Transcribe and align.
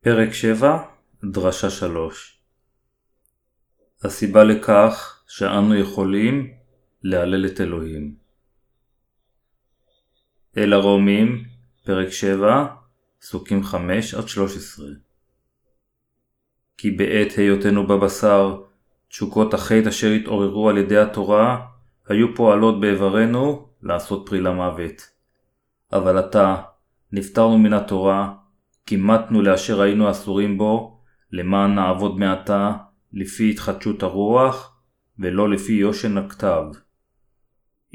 פרק 0.00 0.32
7, 0.32 0.78
דרשה 1.24 1.70
3 1.70 2.40
הסיבה 4.04 4.44
לכך 4.44 5.22
שאנו 5.28 5.74
יכולים 5.74 6.52
להלל 7.02 7.46
את 7.46 7.60
אלוהים. 7.60 8.14
אל 10.56 10.72
הרומים, 10.72 11.44
פרק 11.84 12.08
7, 12.08 12.66
פסוקים 13.20 13.62
5-13 13.62 13.76
כי 16.76 16.90
בעת 16.90 17.32
היותנו 17.36 17.86
בבשר, 17.86 18.62
תשוקות 19.08 19.54
החטא 19.54 19.88
אשר 19.88 20.10
התעוררו 20.10 20.68
על 20.68 20.78
ידי 20.78 20.98
התורה, 20.98 21.66
היו 22.08 22.34
פועלות 22.36 22.80
באיברנו 22.80 23.68
לעשות 23.82 24.26
פרי 24.26 24.40
למוות. 24.40 25.10
אבל 25.92 26.18
עתה, 26.18 26.62
נפטרנו 27.12 27.58
מן 27.58 27.72
התורה, 27.72 28.34
כימתנו 28.88 29.42
לאשר 29.42 29.80
היינו 29.80 30.10
אסורים 30.10 30.58
בו, 30.58 31.00
למען 31.32 31.74
נעבוד 31.74 32.18
מעתה 32.18 32.72
לפי 33.12 33.50
התחדשות 33.50 34.02
הרוח, 34.02 34.80
ולא 35.18 35.50
לפי 35.50 35.72
יושן 35.72 36.18
הכתב. 36.18 36.62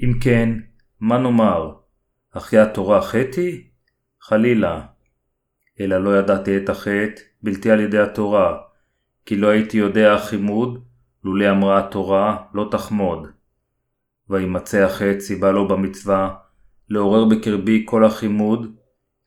אם 0.03 0.19
כן, 0.21 0.49
מה 0.99 1.17
נאמר? 1.17 1.73
אחי 2.31 2.57
התורה 2.57 3.02
חטאי? 3.02 3.63
חלילה. 4.21 4.85
אלא 5.79 6.03
לא 6.03 6.19
ידעתי 6.19 6.57
את 6.57 6.69
החטא, 6.69 7.21
בלתי 7.44 7.71
על 7.71 7.80
ידי 7.80 7.99
התורה, 7.99 8.57
כי 9.25 9.35
לא 9.35 9.47
הייתי 9.47 9.77
יודע 9.77 10.13
החימוד, 10.13 10.83
לולא 11.23 11.52
אמרה 11.52 11.80
התורה, 11.80 12.38
לא 12.53 12.67
תחמוד. 12.71 13.27
וימצא 14.30 14.85
החטא 14.85 15.19
סיבה 15.19 15.52
לו 15.52 15.67
במצווה, 15.67 16.35
לעורר 16.89 17.25
בקרבי 17.25 17.83
כל 17.85 18.05
החימוד, 18.05 18.75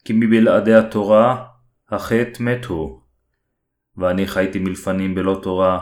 כי 0.05 0.13
מבלעדי 0.17 0.75
התורה 0.75 1.56
החטא 1.89 2.43
מת 2.43 2.65
הוא. 2.65 3.01
ואני 3.97 4.27
חייתי 4.27 4.59
מלפנים 4.59 5.15
בלא 5.15 5.41
תורה, 5.43 5.79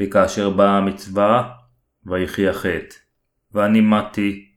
וכאשר 0.00 0.50
באה 0.50 0.76
המצווה, 0.76 1.54
ויחי 2.06 2.48
החטא. 2.48 2.94
ואני 3.52 3.80
מתי, 3.80 4.48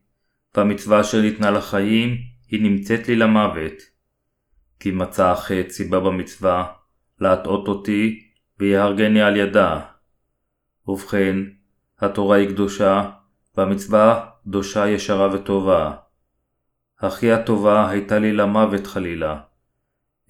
והמצווה 0.55 1.01
אשר 1.01 1.21
ניתנה 1.21 1.51
לחיים, 1.51 2.17
היא 2.47 2.63
נמצאת 2.63 3.07
לי 3.07 3.15
למוות. 3.15 3.73
כי 4.79 4.91
מצא 4.91 5.31
החטא 5.31 5.69
סיבה 5.69 5.99
במצווה, 5.99 6.73
להטעות 7.19 7.67
אותי, 7.67 8.27
ויהרגני 8.59 9.21
על 9.21 9.37
ידה. 9.37 9.79
ובכן, 10.87 11.37
התורה 11.99 12.37
היא 12.37 12.49
קדושה, 12.49 13.09
והמצווה 13.57 14.29
קדושה 14.43 14.87
ישרה 14.87 15.33
וטובה. 15.33 15.95
היא 17.21 17.33
הטובה 17.33 17.89
הייתה 17.89 18.19
לי 18.19 18.33
למוות 18.33 18.87
חלילה. 18.87 19.50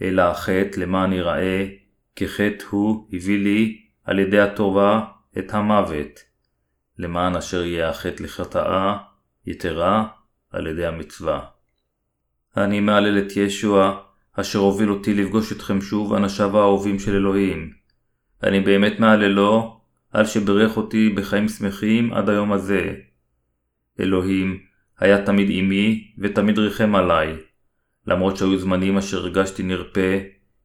אלא 0.01 0.21
החטא 0.21 0.79
למען 0.79 1.13
יראה, 1.13 1.67
כחטא 2.15 2.65
הוא 2.69 3.07
הביא 3.13 3.39
לי 3.39 3.81
על 4.03 4.19
ידי 4.19 4.39
הטובה 4.39 5.01
את 5.37 5.53
המוות, 5.53 6.19
למען 6.97 7.35
אשר 7.35 7.63
יהיה 7.63 7.89
החטא 7.89 8.23
לחטאה, 8.23 8.97
יתרה 9.45 10.07
על 10.51 10.67
ידי 10.67 10.85
המצווה. 10.85 11.45
אני 12.57 12.79
מהלל 12.79 13.17
את 13.19 13.37
ישוע, 13.37 14.01
אשר 14.33 14.59
הוביל 14.59 14.91
אותי 14.91 15.13
לפגוש 15.13 15.51
אתכם 15.51 15.81
שוב, 15.81 16.13
אנשיו 16.13 16.57
האהובים 16.57 16.99
של 16.99 17.15
אלוהים. 17.15 17.73
אני 18.43 18.59
באמת 18.59 18.99
מהללו, 18.99 19.81
על 20.11 20.25
שברך 20.25 20.77
אותי 20.77 21.09
בחיים 21.09 21.49
שמחים 21.49 22.13
עד 22.13 22.29
היום 22.29 22.51
הזה. 22.51 22.95
אלוהים 23.99 24.59
היה 24.99 25.25
תמיד 25.25 25.47
עמי 25.51 26.13
ותמיד 26.17 26.59
ריחם 26.59 26.95
עליי. 26.95 27.37
למרות 28.07 28.37
שהיו 28.37 28.59
זמנים 28.59 28.97
אשר 28.97 29.17
הרגשתי 29.17 29.63
נרפה, 29.63 30.17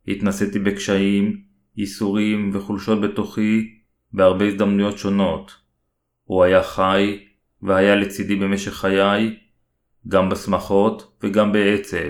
התנסיתי 0.08 0.58
בקשיים, 0.58 1.42
ייסורים 1.76 2.50
וחולשות 2.52 3.00
בתוכי 3.00 3.74
בהרבה 4.12 4.44
הזדמנויות 4.46 4.98
שונות. 4.98 5.56
הוא 6.24 6.44
היה 6.44 6.62
חי 6.62 7.24
והיה 7.62 7.96
לצידי 7.96 8.36
במשך 8.36 8.72
חיי, 8.72 9.36
גם 10.08 10.28
בשמחות 10.28 11.16
וגם 11.22 11.52
בעצב. 11.52 12.08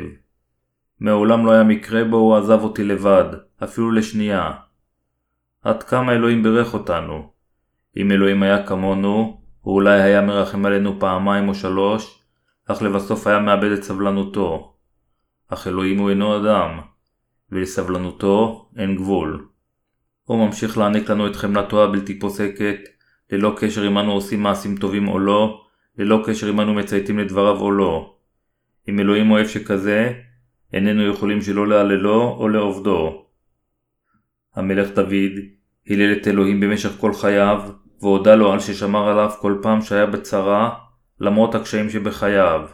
מעולם 1.00 1.46
לא 1.46 1.52
היה 1.52 1.64
מקרה 1.64 2.04
בו 2.04 2.16
הוא 2.16 2.36
עזב 2.36 2.60
אותי 2.62 2.84
לבד, 2.84 3.24
אפילו 3.64 3.90
לשנייה. 3.90 4.52
עד 5.62 5.82
כמה 5.82 6.12
אלוהים 6.12 6.42
בירך 6.42 6.74
אותנו. 6.74 7.30
אם 7.96 8.12
אלוהים 8.12 8.42
היה 8.42 8.66
כמונו, 8.66 9.40
הוא 9.60 9.74
אולי 9.74 10.02
היה 10.02 10.22
מרחם 10.22 10.66
עלינו 10.66 11.00
פעמיים 11.00 11.48
או 11.48 11.54
שלוש, 11.54 12.22
אך 12.66 12.82
לבסוף 12.82 13.26
היה 13.26 13.38
מאבד 13.38 13.70
את 13.70 13.82
סבלנותו. 13.82 14.75
אך 15.48 15.66
אלוהים 15.66 15.98
הוא 15.98 16.10
אינו 16.10 16.36
אדם, 16.36 16.80
ולסבלנותו 17.52 18.68
אין 18.76 18.96
גבול. 18.96 19.46
הוא 20.24 20.46
ממשיך 20.46 20.78
להעניק 20.78 21.10
לנו 21.10 21.26
את 21.26 21.36
חמלתו 21.36 21.84
הבלתי 21.84 22.18
פוסקת, 22.18 22.78
ללא 23.32 23.54
קשר 23.58 23.86
אם 23.86 23.98
אנו 23.98 24.12
עושים 24.12 24.42
מעשים 24.42 24.76
טובים 24.76 25.08
או 25.08 25.18
לא, 25.18 25.62
ללא 25.98 26.22
קשר 26.26 26.50
אם 26.50 26.60
אנו 26.60 26.74
מצייתים 26.74 27.18
לדבריו 27.18 27.60
או 27.60 27.70
לא. 27.70 28.16
אם 28.88 29.00
אלוהים 29.00 29.30
אוהב 29.30 29.46
שכזה, 29.46 30.12
איננו 30.72 31.06
יכולים 31.06 31.42
שלא 31.42 31.68
להללו 31.68 32.36
או 32.38 32.48
לעובדו. 32.48 33.26
המלך 34.54 34.88
דוד 34.94 35.32
הלל 35.88 36.12
את 36.12 36.28
אלוהים 36.28 36.60
במשך 36.60 36.90
כל 37.00 37.14
חייו, 37.14 37.62
והודה 38.00 38.34
לו 38.34 38.52
על 38.52 38.60
ששמר 38.60 39.08
עליו 39.08 39.30
כל 39.40 39.58
פעם 39.62 39.82
שהיה 39.82 40.06
בצרה, 40.06 40.74
למרות 41.20 41.54
הקשיים 41.54 41.90
שבחייו. 41.90 42.68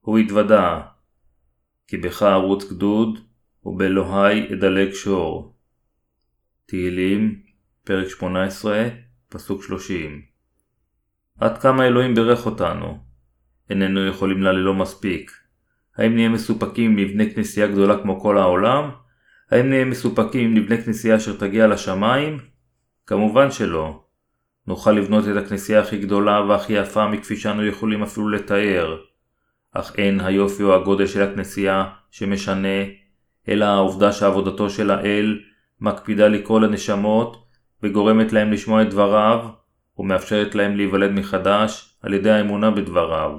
הוא 0.00 0.18
התוודה, 0.18 0.80
כי 1.90 1.96
בך 1.96 2.22
ארוץ 2.22 2.72
גדוד, 2.72 3.18
ובאלוהי 3.64 4.52
אדלג 4.52 4.92
שור. 4.92 5.54
תהילים, 6.66 7.42
פרק 7.84 8.08
18, 8.08 8.88
פסוק 9.28 9.64
30 9.64 10.22
עד 11.40 11.58
כמה 11.58 11.86
אלוהים 11.86 12.14
בירך 12.14 12.46
אותנו? 12.46 12.98
איננו 13.70 14.06
יכולים 14.06 14.42
להללו 14.42 14.74
מספיק. 14.74 15.30
האם 15.96 16.14
נהיה 16.14 16.28
מסופקים 16.28 16.90
אם 16.90 16.98
נבנה 16.98 17.30
כנסייה 17.30 17.66
גדולה 17.66 18.02
כמו 18.02 18.20
כל 18.20 18.38
העולם? 18.38 18.90
האם 19.50 19.68
נהיה 19.68 19.84
מסופקים 19.84 20.50
אם 20.50 20.54
נבנה 20.54 20.82
כנסייה 20.82 21.16
אשר 21.16 21.36
תגיע 21.36 21.66
לשמיים? 21.66 22.38
כמובן 23.06 23.50
שלא. 23.50 24.04
נוכל 24.66 24.92
לבנות 24.92 25.24
את 25.28 25.44
הכנסייה 25.44 25.80
הכי 25.80 25.98
גדולה 25.98 26.40
והכי 26.40 26.72
יפה 26.72 27.08
מכפי 27.08 27.36
שאנו 27.36 27.66
יכולים 27.66 28.02
אפילו 28.02 28.28
לתאר. 28.28 29.09
אך 29.72 29.92
אין 29.98 30.20
היופי 30.20 30.62
או 30.62 30.74
הגודל 30.74 31.06
של 31.06 31.22
הכנסייה 31.22 31.84
שמשנה, 32.10 32.84
אלא 33.48 33.64
העובדה 33.64 34.12
שעבודתו 34.12 34.70
של 34.70 34.90
האל 34.90 35.40
מקפידה 35.80 36.28
לקרוא 36.28 36.60
לנשמות 36.60 37.46
וגורמת 37.82 38.32
להם 38.32 38.52
לשמוע 38.52 38.82
את 38.82 38.90
דבריו 38.90 39.48
ומאפשרת 39.98 40.54
להם 40.54 40.76
להיוולד 40.76 41.10
מחדש 41.10 41.98
על 42.02 42.14
ידי 42.14 42.30
האמונה 42.30 42.70
בדבריו. 42.70 43.30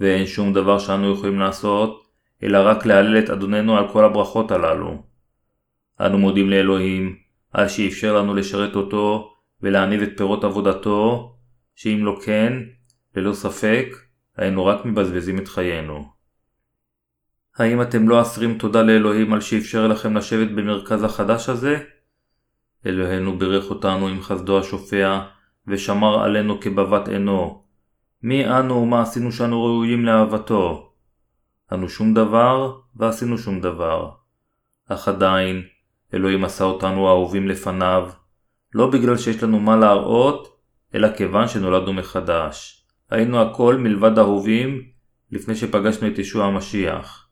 ואין 0.00 0.26
שום 0.26 0.52
דבר 0.52 0.78
שאנו 0.78 1.12
יכולים 1.12 1.38
לעשות, 1.38 2.02
אלא 2.42 2.58
רק 2.58 2.86
להלל 2.86 3.18
את 3.18 3.30
אדוננו 3.30 3.76
על 3.76 3.88
כל 3.88 4.04
הברכות 4.04 4.50
הללו. 4.50 5.02
אנו 6.00 6.18
מודים 6.18 6.50
לאלוהים 6.50 7.16
על 7.52 7.68
שאפשר 7.68 8.16
לנו 8.16 8.34
לשרת 8.34 8.76
אותו 8.76 9.34
ולהניב 9.60 10.02
את 10.02 10.10
פירות 10.16 10.44
עבודתו, 10.44 11.32
שאם 11.74 12.04
לא 12.04 12.18
כן, 12.24 12.52
ללא 13.16 13.32
ספק, 13.32 13.86
היינו 14.36 14.66
רק 14.66 14.84
מבזבזים 14.84 15.38
את 15.38 15.48
חיינו. 15.48 16.12
האם 17.56 17.82
אתם 17.82 18.08
לא 18.08 18.22
אסרים 18.22 18.58
תודה 18.58 18.82
לאלוהים 18.82 19.32
על 19.32 19.40
שאפשר 19.40 19.86
לכם 19.86 20.16
לשבת 20.16 20.50
במרכז 20.50 21.04
החדש 21.04 21.48
הזה? 21.48 21.84
אלוהינו 22.86 23.38
בירך 23.38 23.70
אותנו 23.70 24.08
עם 24.08 24.22
חסדו 24.22 24.58
השופע, 24.58 25.20
ושמר 25.66 26.22
עלינו 26.22 26.60
כבבת 26.60 27.08
עינו. 27.08 27.62
מי 28.22 28.48
אנו 28.48 28.74
ומה 28.74 29.02
עשינו 29.02 29.32
שאנו 29.32 29.64
ראויים 29.64 30.04
לאהבתו? 30.04 30.92
אנו 31.72 31.88
שום 31.88 32.14
דבר, 32.14 32.78
ועשינו 32.96 33.38
שום 33.38 33.60
דבר. 33.60 34.10
אך 34.88 35.08
עדיין, 35.08 35.62
אלוהים 36.14 36.44
עשה 36.44 36.64
אותנו 36.64 37.08
אהובים 37.08 37.48
לפניו, 37.48 38.10
לא 38.74 38.90
בגלל 38.90 39.16
שיש 39.16 39.42
לנו 39.42 39.60
מה 39.60 39.76
להראות, 39.76 40.60
אלא 40.94 41.08
כיוון 41.16 41.48
שנולדנו 41.48 41.92
מחדש. 41.92 42.81
היינו 43.12 43.42
הכל 43.42 43.76
מלבד 43.76 44.18
אהובים 44.18 44.82
לפני 45.30 45.54
שפגשנו 45.54 46.08
את 46.08 46.18
ישוע 46.18 46.44
המשיח. 46.46 47.28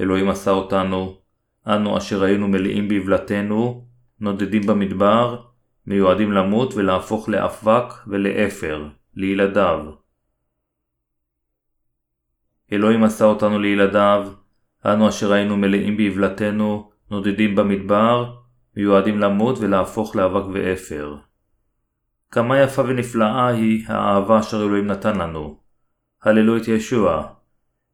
אלוהים 0.00 0.28
עשה 0.28 0.50
אותנו, 0.50 1.18
אנו 1.66 1.98
אשר 1.98 2.22
היינו 2.22 2.48
מלאים 2.48 2.88
בבלתנו, 2.88 3.86
נודדים 4.20 4.62
במדבר, 4.66 5.42
מיועדים 5.86 6.32
למות 6.32 6.74
ולהפוך 6.74 7.28
לאבק 7.28 7.94
ולאפר, 8.06 8.88
לילדיו. 9.14 9.78
אלוהים 12.72 13.04
עשה 13.04 13.24
אותנו 13.24 13.58
לילדיו, 13.58 14.32
אנו 14.86 15.08
אשר 15.08 15.32
היינו 15.32 15.56
מלאים 15.56 15.96
בבלתנו, 15.96 16.90
נודדים 17.10 17.56
במדבר, 17.56 18.36
מיועדים 18.76 19.18
למות 19.18 19.58
ולהפוך 19.58 20.16
לאבק 20.16 20.44
ואפר. 20.52 21.16
כמה 22.30 22.60
יפה 22.60 22.82
ונפלאה 22.82 23.48
היא 23.48 23.84
האהבה 23.88 24.40
אשר 24.40 24.62
אלוהים 24.62 24.86
נתן 24.86 25.18
לנו. 25.18 25.58
הללו 26.22 26.56
את 26.56 26.68
ישוע. 26.68 27.26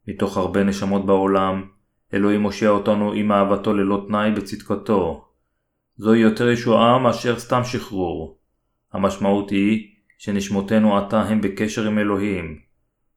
מתוך 0.07 0.37
הרבה 0.37 0.63
נשמות 0.63 1.05
בעולם, 1.05 1.63
אלוהים 2.13 2.41
מושיע 2.41 2.69
אותנו 2.69 3.13
עם 3.13 3.31
אהבתו 3.31 3.73
ללא 3.73 4.05
תנאי 4.07 4.31
בצדקתו. 4.31 5.27
זוהי 5.95 6.19
יותר 6.19 6.49
ישועה 6.49 6.99
מאשר 6.99 7.39
סתם 7.39 7.61
שחרור. 7.63 8.39
המשמעות 8.93 9.49
היא 9.49 9.95
שנשמותינו 10.17 10.97
עתה 10.97 11.21
הם 11.21 11.41
בקשר 11.41 11.87
עם 11.87 11.99
אלוהים. 11.99 12.59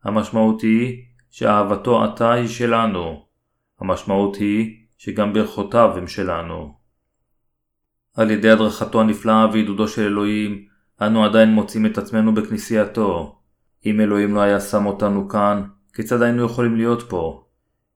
המשמעות 0.05 0.61
היא 0.61 1.05
שאהבתו 1.31 2.05
עתה 2.05 2.32
היא 2.32 2.49
שלנו. 2.49 3.26
המשמעות 3.81 4.37
היא 4.37 4.76
שגם 4.99 5.32
ברכותיו 5.32 5.90
הם 5.96 6.06
שלנו. 6.06 6.75
על 8.16 8.31
ידי 8.31 8.50
הדרכתו 8.50 9.00
הנפלאה 9.00 9.46
ועידודו 9.52 9.88
של 9.88 10.02
אלוהים, 10.02 10.69
אנו 11.02 11.25
עדיין 11.25 11.52
מוצאים 11.52 11.87
את 11.87 11.99
עצמנו 11.99 12.35
בכנסייתו. 12.35 13.37
אם 13.87 14.00
אלוהים 14.00 14.35
לא 14.35 14.41
היה 14.41 14.61
שם 14.61 14.87
אותנו 14.87 15.29
כאן, 15.29 15.62
כיצד 15.94 16.23
היינו 16.23 16.44
יכולים 16.44 16.76
להיות 16.76 17.02
פה? 17.02 17.44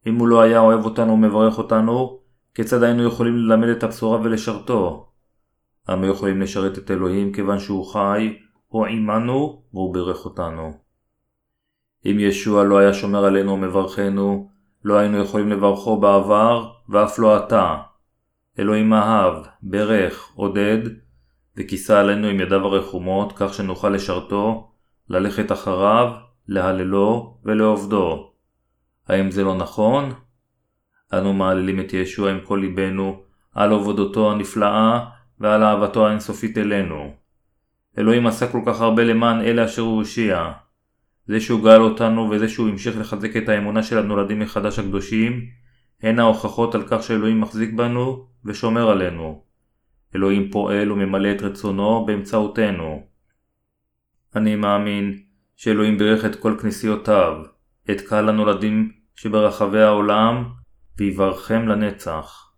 אם 0.07 0.15
הוא 0.15 0.29
לא 0.29 0.41
היה 0.41 0.61
אוהב 0.61 0.85
אותנו 0.85 1.13
ומברך 1.13 1.59
אותנו, 1.59 2.19
כיצד 2.55 2.83
היינו 2.83 3.03
יכולים 3.05 3.37
ללמד 3.37 3.69
את 3.69 3.83
הבשורה 3.83 4.21
ולשרתו? 4.21 5.09
אנו 5.89 6.07
יכולים 6.07 6.41
לשרת 6.41 6.79
את 6.79 6.91
אלוהים 6.91 7.33
כיוון 7.33 7.59
שהוא 7.59 7.93
חי, 7.93 8.37
הוא 8.69 8.87
עמנו 8.87 9.63
והוא 9.73 9.95
בירך 9.95 10.25
אותנו. 10.25 10.73
אם 12.07 12.17
ישוע 12.19 12.65
לא 12.65 12.79
היה 12.79 12.95
שומר 12.95 13.25
עלינו 13.25 13.53
ומברכנו, 13.53 14.49
לא 14.85 14.99
היינו 14.99 15.19
יכולים 15.19 15.49
לברכו 15.49 16.01
בעבר, 16.01 16.71
ואף 16.89 17.19
לא 17.19 17.37
עתה. 17.37 17.77
אלוהים 18.59 18.93
אהב, 18.93 19.35
ברך, 19.63 20.33
עודד, 20.35 20.79
וכיסה 21.57 22.01
עלינו 22.01 22.27
עם 22.27 22.41
ידיו 22.41 22.67
הרחומות, 22.67 23.33
כך 23.37 23.55
שנוכל 23.55 23.91
לשרתו, 23.91 24.71
ללכת 25.09 25.53
אחריו, 25.53 26.13
להללו 26.49 27.39
ולעובדו. 27.45 28.31
האם 29.09 29.31
זה 29.31 29.45
לא 29.45 29.55
נכון? 29.55 30.13
אנו 31.13 31.33
מעללים 31.33 31.81
את 31.81 31.93
ישוע 31.93 32.31
עם 32.31 32.39
כל 32.45 32.59
ליבנו 32.63 33.23
על 33.55 33.73
עבודתו 33.73 34.33
הנפלאה 34.33 35.05
ועל 35.41 35.63
אהבתו 35.63 36.07
האינסופית 36.07 36.59
אלינו. 36.59 37.13
אלוהים 37.99 38.27
עשה 38.27 38.53
כל 38.53 38.61
כך 38.67 38.81
הרבה 38.81 39.05
למען 39.05 39.41
אלה 39.41 39.65
אשר 39.65 39.83
הוא 39.83 39.97
הושיע. 39.97 40.53
זה 41.27 41.41
שהוא 41.41 41.65
גאל 41.65 41.83
אותנו 41.83 42.31
וזה 42.31 42.49
שהוא 42.49 42.69
המשיך 42.69 42.99
לחזק 42.99 43.37
את 43.37 43.49
האמונה 43.49 43.83
של 43.83 43.99
הנולדים 43.99 44.39
מחדש 44.39 44.79
הקדושים, 44.79 45.41
הן 46.03 46.19
ההוכחות 46.19 46.75
על 46.75 46.83
כך 46.89 47.03
שאלוהים 47.03 47.41
מחזיק 47.41 47.73
בנו 47.73 48.27
ושומר 48.45 48.91
עלינו. 48.91 49.43
אלוהים 50.17 50.51
פועל 50.51 50.93
וממלא 50.93 51.33
את 51.33 51.43
רצונו 51.43 52.07
באמצעותנו. 52.07 53.03
אני 54.37 54.57
מאמין 54.57 55.19
שאלוהים 55.57 55.99
בירך 55.99 56.25
את 56.25 56.35
כל 56.37 56.57
כנסיותיו, 56.63 57.33
את 57.91 58.01
קהל 58.01 58.29
הנולדים 58.29 58.93
שברחבי 59.15 59.81
העולם, 59.81 60.45
ויברכם 60.99 61.69
לנצח. 61.69 62.53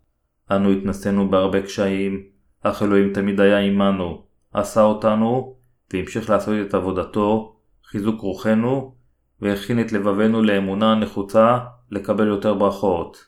אנו 0.51 0.71
התנסינו 0.71 1.29
בהרבה 1.29 1.61
קשיים, 1.61 2.23
אך 2.61 2.83
אלוהים 2.83 3.13
תמיד 3.13 3.39
היה 3.39 3.59
עמנו, 3.59 4.25
עשה 4.53 4.81
אותנו, 4.81 5.57
והמשיך 5.93 6.29
לעשות 6.29 6.55
את 6.67 6.73
עבודתו, 6.73 7.59
חיזוק 7.83 8.21
רוחנו, 8.21 8.95
והכין 9.41 9.81
את 9.81 9.91
לבבנו 9.91 10.43
לאמונה 10.43 10.91
הנחוצה 10.91 11.59
לקבל 11.91 12.27
יותר 12.27 12.53
ברכות. 12.53 13.25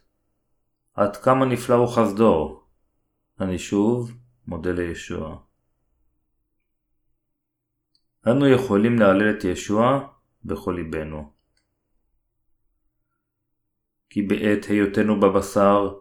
עד 0.95 1.17
כמה 1.17 1.45
נפלא 1.45 1.75
הוא 1.75 1.87
חסדו. 1.87 2.61
אני 3.41 3.59
שוב 3.59 4.11
מודה 4.47 4.71
לישוע. 4.71 5.37
אנו 8.27 8.47
יכולים 8.47 8.99
להלל 8.99 9.29
את 9.29 9.43
ישוע 9.43 10.07
בכל 10.43 10.71
ליבנו. 10.71 11.31
כי 14.09 14.21
בעת 14.21 14.65
היותנו 14.65 15.19
בבשר, 15.19 15.93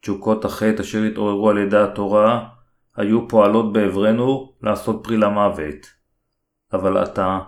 תשוקות 0.00 0.44
החטא 0.44 0.80
אשר 0.82 1.02
התעוררו 1.02 1.50
על 1.50 1.58
ידי 1.58 1.76
התורה, 1.76 2.48
היו 2.96 3.28
פועלות 3.28 3.72
בעברנו 3.72 4.56
לעשות 4.62 5.00
פרי 5.04 5.16
למוות. 5.16 5.86
אבל 6.72 6.96
עתה, 6.96 7.38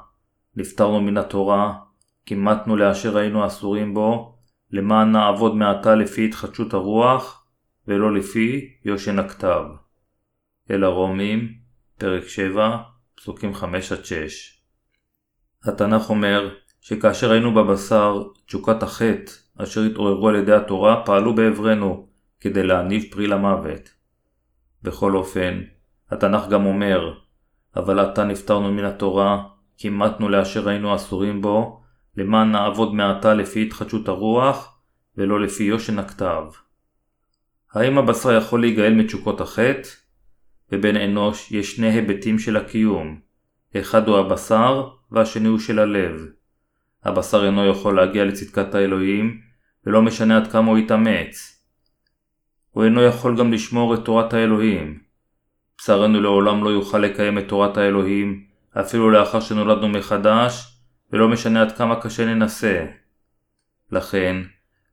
נפטרנו 0.57 1.01
מן 1.01 1.17
התורה, 1.17 1.79
כימתנו 2.27 2.77
לאשר 2.77 3.17
היינו 3.17 3.47
אסורים 3.47 3.95
בו, 3.95 4.39
למען 4.71 5.13
נעבוד 5.13 5.55
מעתה 5.55 5.95
לפי 5.95 6.25
התחדשות 6.25 6.75
הרוח, 6.75 7.46
ולא 7.89 8.15
לפי 8.15 8.75
יושן 8.85 9.19
הכתב. 9.19 9.65
אל 10.71 10.85
הרומים, 10.85 11.55
פרק 11.99 12.29
7, 12.29 12.77
פסוקים 13.17 13.53
5-6. 13.55 13.65
התנ"ך 15.65 16.11
אומר 16.11 16.55
שכאשר 16.81 17.31
היינו 17.31 17.55
בבשר, 17.55 18.23
תשוקת 18.47 18.83
החטא 18.83 19.33
אשר 19.57 19.83
התעוררו 19.83 20.29
על 20.29 20.37
ידי 20.37 20.53
התורה 20.53 21.03
פעלו 21.07 21.35
בעברנו 21.35 22.09
כדי 22.41 22.63
להניב 22.63 23.05
פרי 23.11 23.27
למוות. 23.27 23.91
בכל 24.83 25.17
אופן, 25.17 25.61
התנ"ך 26.11 26.49
גם 26.49 26.67
אומר, 26.67 27.15
אבל 27.77 27.99
עתה 27.99 28.25
נפטרנו 28.25 28.73
מן 28.73 28.85
התורה, 28.85 29.43
כימתנו 29.79 30.29
לאשר 30.29 30.69
היינו 30.69 30.95
אסורים 30.95 31.43
בו, 31.43 31.83
למען 32.17 32.53
נעבוד 32.53 32.95
מעתה 32.95 33.35
לפי 33.35 33.63
התחדשות 33.63 34.09
הרוח, 34.09 34.79
ולא 35.17 35.41
לפי 35.41 35.65
יושן 35.65 35.99
הכתב. 35.99 36.45
האם 37.77 37.99
הבשר 37.99 38.37
יכול 38.37 38.61
להיגאל 38.61 38.95
מתשוקות 38.95 39.41
החטא? 39.41 39.89
בבן 40.71 40.97
אנוש 40.97 41.53
יש 41.53 41.77
שני 41.77 41.91
היבטים 41.91 42.39
של 42.39 42.57
הקיום, 42.57 43.21
אחד 43.77 44.09
הוא 44.09 44.19
הבשר 44.19 44.89
והשני 45.11 45.49
הוא 45.49 45.59
של 45.59 45.79
הלב. 45.79 46.27
הבשר 47.05 47.47
אינו 47.47 47.67
יכול 47.67 47.97
להגיע 47.97 48.25
לצדקת 48.25 48.75
האלוהים, 48.75 49.41
ולא 49.87 50.03
משנה 50.03 50.37
עד 50.37 50.53
כמה 50.53 50.71
הוא 50.71 50.79
יתאמץ. 50.79 51.63
הוא 52.71 52.85
אינו 52.85 53.03
יכול 53.03 53.39
גם 53.39 53.53
לשמור 53.53 53.95
את 53.95 54.05
תורת 54.05 54.33
האלוהים. 54.33 54.99
בשרנו 55.79 56.21
לעולם 56.21 56.65
לא 56.65 56.71
יוכל 56.71 56.99
לקיים 56.99 57.39
את 57.39 57.49
תורת 57.49 57.77
האלוהים, 57.77 58.45
אפילו 58.81 59.11
לאחר 59.11 59.41
שנולדנו 59.41 59.89
מחדש, 59.89 60.79
ולא 61.13 61.29
משנה 61.29 61.63
עד 61.63 61.73
כמה 61.73 62.01
קשה 62.01 62.25
ננסה. 62.25 62.87
לכן, 63.93 64.37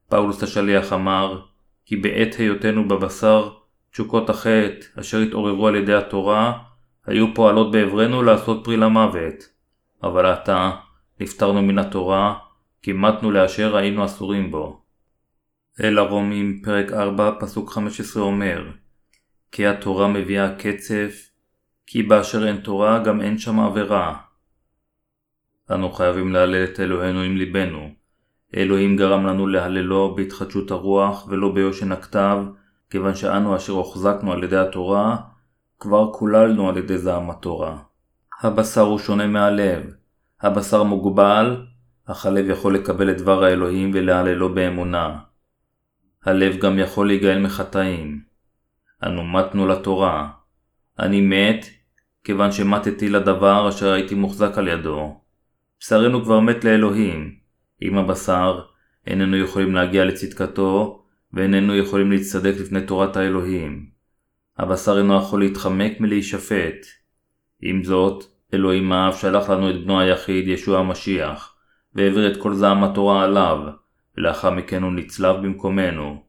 פאולוס 0.10 0.44
השליח 0.44 0.94
אמר, 0.94 1.53
כי 1.94 1.98
בעת 1.98 2.36
היותנו 2.36 2.88
בבשר, 2.88 3.50
תשוקות 3.92 4.30
החטא, 4.30 5.00
אשר 5.00 5.20
התעוררו 5.20 5.68
על 5.68 5.76
ידי 5.76 5.94
התורה, 5.94 6.60
היו 7.06 7.36
פועלות 7.36 7.72
בעברנו 7.72 8.24
לעשות 8.24 8.66
פרי 8.66 8.78
למוות. 8.78 9.50
אבל 10.04 10.26
עתה, 10.26 10.72
נפטרנו 11.20 11.62
מן 11.62 11.80
התורה, 11.80 12.38
כימתנו 12.82 13.32
לאשר 13.32 13.76
היינו 13.76 14.06
אסורים 14.06 14.52
בו. 14.52 14.82
אל 15.84 15.98
הרומים, 15.98 16.62
פרק 16.64 16.92
4, 16.92 17.32
פסוק 17.40 17.70
15 17.70 18.24
אומר, 18.24 18.72
כי 19.52 19.68
התורה 19.68 20.08
מביאה 20.08 20.56
קצף, 20.56 21.30
כי 21.86 22.04
באשר 22.04 22.48
אין 22.48 22.58
תורה 22.58 23.04
גם 23.04 23.22
אין 23.22 23.38
שם 23.38 23.60
עבירה. 23.60 24.16
אנו 25.72 25.92
חייבים 25.92 26.34
להלל 26.34 26.64
את 26.64 26.80
אלוהינו 26.80 27.22
עם 27.22 27.38
ליבנו. 27.38 28.03
אלוהים 28.58 28.98
גרם 28.98 29.26
לנו 29.26 29.48
להללו 29.48 30.16
בהתחדשות 30.16 30.72
הרוח 30.72 31.28
ולא 31.30 31.54
ביושן 31.54 31.92
הכתב, 31.92 32.38
כיוון 32.90 33.16
שאנו 33.16 33.56
אשר 33.56 33.74
הוחזקנו 33.74 34.32
על 34.34 34.44
ידי 34.44 34.58
התורה, 34.58 35.18
כבר 35.80 36.12
קוללנו 36.14 36.70
על 36.70 36.78
ידי 36.78 36.98
זעם 36.98 37.30
התורה. 37.30 37.78
הבשר 38.42 38.82
הוא 38.82 39.00
שונה 39.00 39.28
מהלב. 39.28 39.84
הבשר 40.42 40.84
מוגבל, 40.84 41.66
אך 42.06 42.26
הלב 42.26 42.50
יכול 42.50 42.76
לקבל 42.76 43.12
את 43.12 43.18
דבר 43.18 43.44
האלוהים 43.44 43.92
ולהללו 43.94 44.54
באמונה. 44.54 45.20
הלב 46.26 46.58
גם 46.58 46.80
יכול 46.80 47.08
להיגאל 47.08 47.42
מחטאים. 47.42 48.22
אנו 49.04 49.24
מתנו 49.24 49.68
לתורה. 49.68 50.30
אני 51.00 51.22
מת, 51.22 51.66
כיוון 52.24 52.52
שמתתי 52.52 53.10
לדבר 53.10 53.70
אשר 53.70 53.92
הייתי 53.92 54.16
מוחזק 54.16 54.58
על 54.58 54.68
ידו. 54.68 55.20
בשרנו 55.80 56.24
כבר 56.24 56.40
מת 56.40 56.64
לאלוהים. 56.64 57.43
עם 57.86 57.98
הבשר, 57.98 58.62
איננו 59.08 59.38
יכולים 59.38 59.76
להגיע 59.76 60.06
לצדקתו, 60.06 61.04
ואיננו 61.34 61.76
יכולים 61.76 62.12
להצטדק 62.12 62.54
לפני 62.60 62.82
תורת 62.82 63.18
האלוהים. 63.18 63.86
הבשר 64.58 64.98
אינו 64.98 65.18
יכול 65.18 65.40
להתחמק 65.40 66.00
מלהישפט. 66.00 66.86
עם 67.62 67.84
זאת, 67.84 68.24
אלוהים 68.54 68.92
האב 68.92 69.14
שלח 69.14 69.50
לנו 69.50 69.70
את 69.70 69.84
בנו 69.84 70.00
היחיד, 70.00 70.48
ישוע 70.48 70.80
המשיח, 70.80 71.56
והעביר 71.96 72.32
את 72.32 72.38
כל 72.42 72.54
זעם 72.54 72.84
התורה 72.84 73.24
עליו, 73.24 73.58
ולאחר 74.18 74.50
מכן 74.50 74.84
הוא 74.84 74.92
נצלב 74.92 75.36
במקומנו. 75.36 76.24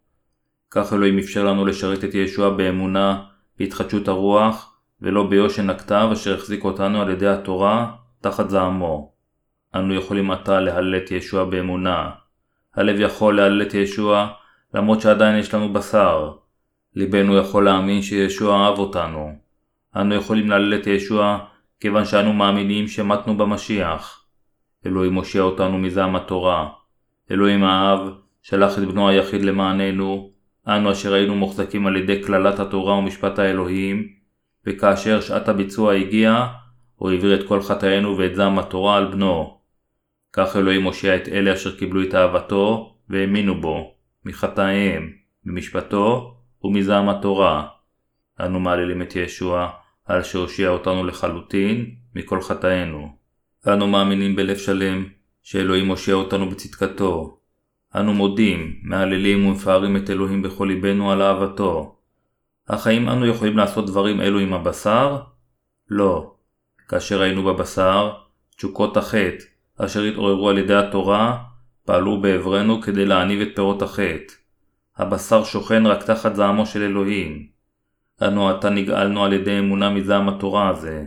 כך 0.71 0.93
אלוהים 0.93 1.19
אפשר 1.19 1.45
לנו 1.45 1.65
לשרת 1.67 2.05
את 2.05 2.15
ישוע 2.15 2.51
באמונה, 2.51 3.23
בהתחדשות 3.59 4.09
הרוח, 4.09 4.77
ולא 5.01 5.27
ביושן 5.31 5.71
הכתב 5.71 6.09
אשר 6.13 6.35
החזיק 6.35 6.65
אותנו 6.65 7.03
על 7.03 7.11
ידי 7.11 7.27
התורה, 7.27 7.93
תחת 8.21 8.51
זעמו. 8.51 9.14
אנו 9.75 9.95
יכולים 9.95 10.31
עתה 10.31 10.61
להלל 10.61 10.97
את 10.97 11.11
ישוע 11.11 11.45
באמונה. 11.45 12.11
הלב 12.75 13.01
יכול 13.01 13.37
להלל 13.37 13.63
את 13.63 13.75
ישוע, 13.75 14.29
למרות 14.75 15.01
שעדיין 15.01 15.39
יש 15.39 15.55
לנו 15.55 15.73
בשר. 15.73 16.33
ליבנו 16.97 17.37
יכול 17.37 17.65
להאמין 17.65 18.03
שישוע 18.03 18.65
אהב 18.65 18.79
אותנו. 18.79 19.33
אנו 19.97 20.15
יכולים 20.15 20.51
להלל 20.51 20.75
את 20.75 20.87
ישוע, 20.87 21.39
כיוון 21.81 22.05
שאנו 22.05 22.33
מאמינים 22.33 22.89
שמתנו 22.89 23.37
במשיח. 23.37 24.25
אלוהים 24.87 25.13
מושיע 25.13 25.43
אותנו 25.43 25.79
מזעם 25.79 26.17
התורה. 26.17 26.69
אלוהים 27.31 27.65
האב, 27.65 28.01
שלח 28.43 28.79
את 28.79 28.85
בנו 28.85 29.09
היחיד 29.09 29.43
למעננו, 29.43 30.31
אנו 30.69 30.93
אשר 30.93 31.15
היינו 31.15 31.35
מוחזקים 31.35 31.87
על 31.87 31.97
ידי 31.97 32.23
קללת 32.23 32.61
התורה 32.61 32.95
ומשפט 32.95 33.39
האלוהים, 33.39 34.09
וכאשר 34.67 35.21
שעת 35.21 35.49
הביצוע 35.49 35.95
הגיעה, 35.95 36.53
הוא 36.97 37.11
העביר 37.11 37.35
את 37.35 37.49
כל 37.49 37.63
חטאינו 37.63 38.19
ואת 38.19 38.35
זעם 38.35 38.59
התורה 38.59 38.97
על 38.97 39.07
בנו. 39.07 39.64
כך 40.37 40.57
אלוהים 40.57 40.83
הושיע 40.83 41.17
את 41.17 41.29
אלה 41.29 41.55
אשר 41.55 41.77
קיבלו 41.77 42.03
את 42.03 42.15
אהבתו 42.15 42.97
והאמינו 43.09 43.61
בו, 43.61 43.95
מחטאיהם, 44.25 45.13
במשפטו 45.45 46.37
ומזעם 46.65 47.09
התורה. 47.09 47.67
אנו 48.41 48.61
מעללים 48.61 49.03
את 49.03 49.17
ישוע 49.17 49.71
על 50.05 50.23
שהושיע 50.23 50.69
אותנו 50.69 51.05
לחלוטין 51.05 51.95
מכל 52.15 52.41
חטאינו. 52.41 53.17
אנו 53.69 53.87
מאמינים 53.87 54.37
בלב 54.37 54.57
שלם 54.57 55.05
שאלוהים 55.43 55.89
הושיע 55.89 56.15
אותנו 56.15 56.51
בצדקתו. 56.51 57.39
אנו 57.97 58.15
מודים, 58.15 58.81
מהללים 58.83 59.47
ומפארים 59.47 59.97
את 59.97 60.11
אלוהים 60.11 60.43
בכל 60.43 60.65
ליבנו 60.65 61.13
על 61.13 61.23
אהבתו. 61.23 61.97
אך 62.67 62.87
האם 62.87 63.09
אנו 63.09 63.27
יכולים 63.27 63.57
לעשות 63.57 63.87
דברים 63.87 64.21
אלו 64.21 64.39
עם 64.39 64.53
הבשר? 64.53 65.21
לא. 65.91 66.35
כאשר 66.89 67.23
היינו 67.23 67.45
בבשר, 67.45 68.13
תשוקות 68.57 68.97
החטא, 68.97 69.45
אשר 69.79 70.03
התעוררו 70.03 70.49
על 70.49 70.59
ידי 70.59 70.75
התורה, 70.75 71.39
פעלו 71.87 72.21
בעברנו 72.21 72.81
כדי 72.81 73.07
להניב 73.07 73.41
את 73.41 73.49
פירות 73.55 73.83
החטא. 73.83 74.35
הבשר 74.97 75.45
שוכן 75.45 75.87
רק 75.87 76.03
תחת 76.03 76.35
זעמו 76.35 76.67
של 76.67 76.83
אלוהים. 76.83 77.47
אנו 78.23 78.51
עתה 78.51 78.71
נגאלנו 78.71 79.25
על 79.25 79.33
ידי 79.33 79.59
אמונה 79.59 79.91
מזעם 79.91 80.29
התורה 80.29 80.69
הזה. 80.69 81.05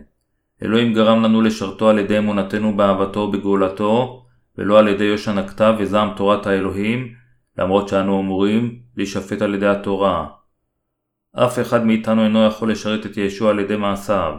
אלוהים 0.63 0.93
גרם 0.93 1.24
לנו 1.24 1.41
לשרתו 1.41 1.89
על 1.89 2.00
ידי 2.00 2.17
אמונתנו 2.17 2.77
באהבתו 2.77 3.19
ובגאולתו, 3.19 4.25
ולא 4.57 4.79
על 4.79 4.88
ידי 4.88 5.03
יושן 5.03 5.38
הכתב 5.38 5.75
וזעם 5.79 6.09
תורת 6.15 6.47
האלוהים, 6.47 7.13
למרות 7.57 7.88
שאנו 7.88 8.19
אמורים 8.19 8.79
להישפט 8.97 9.41
על 9.41 9.55
ידי 9.55 9.67
התורה. 9.67 10.27
אף 11.36 11.59
אחד 11.59 11.86
מאיתנו 11.86 12.24
אינו 12.24 12.45
יכול 12.45 12.71
לשרת 12.71 13.05
את 13.05 13.17
ישוע 13.17 13.50
על 13.50 13.59
ידי 13.59 13.75
מעשיו. 13.75 14.33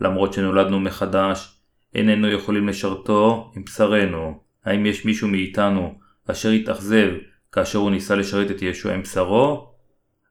למרות 0.00 0.32
שנולדנו 0.32 0.80
מחדש, 0.80 1.51
איננו 1.94 2.28
יכולים 2.28 2.68
לשרתו 2.68 3.52
עם 3.56 3.64
בשרנו. 3.64 4.40
האם 4.64 4.86
יש 4.86 5.04
מישהו 5.04 5.28
מאיתנו 5.28 5.98
אשר 6.30 6.48
התאכזב 6.48 7.08
כאשר 7.52 7.78
הוא 7.78 7.90
ניסה 7.90 8.14
לשרת 8.14 8.50
את 8.50 8.62
ישוע 8.62 8.94
עם 8.94 9.02
בשרו? 9.02 9.72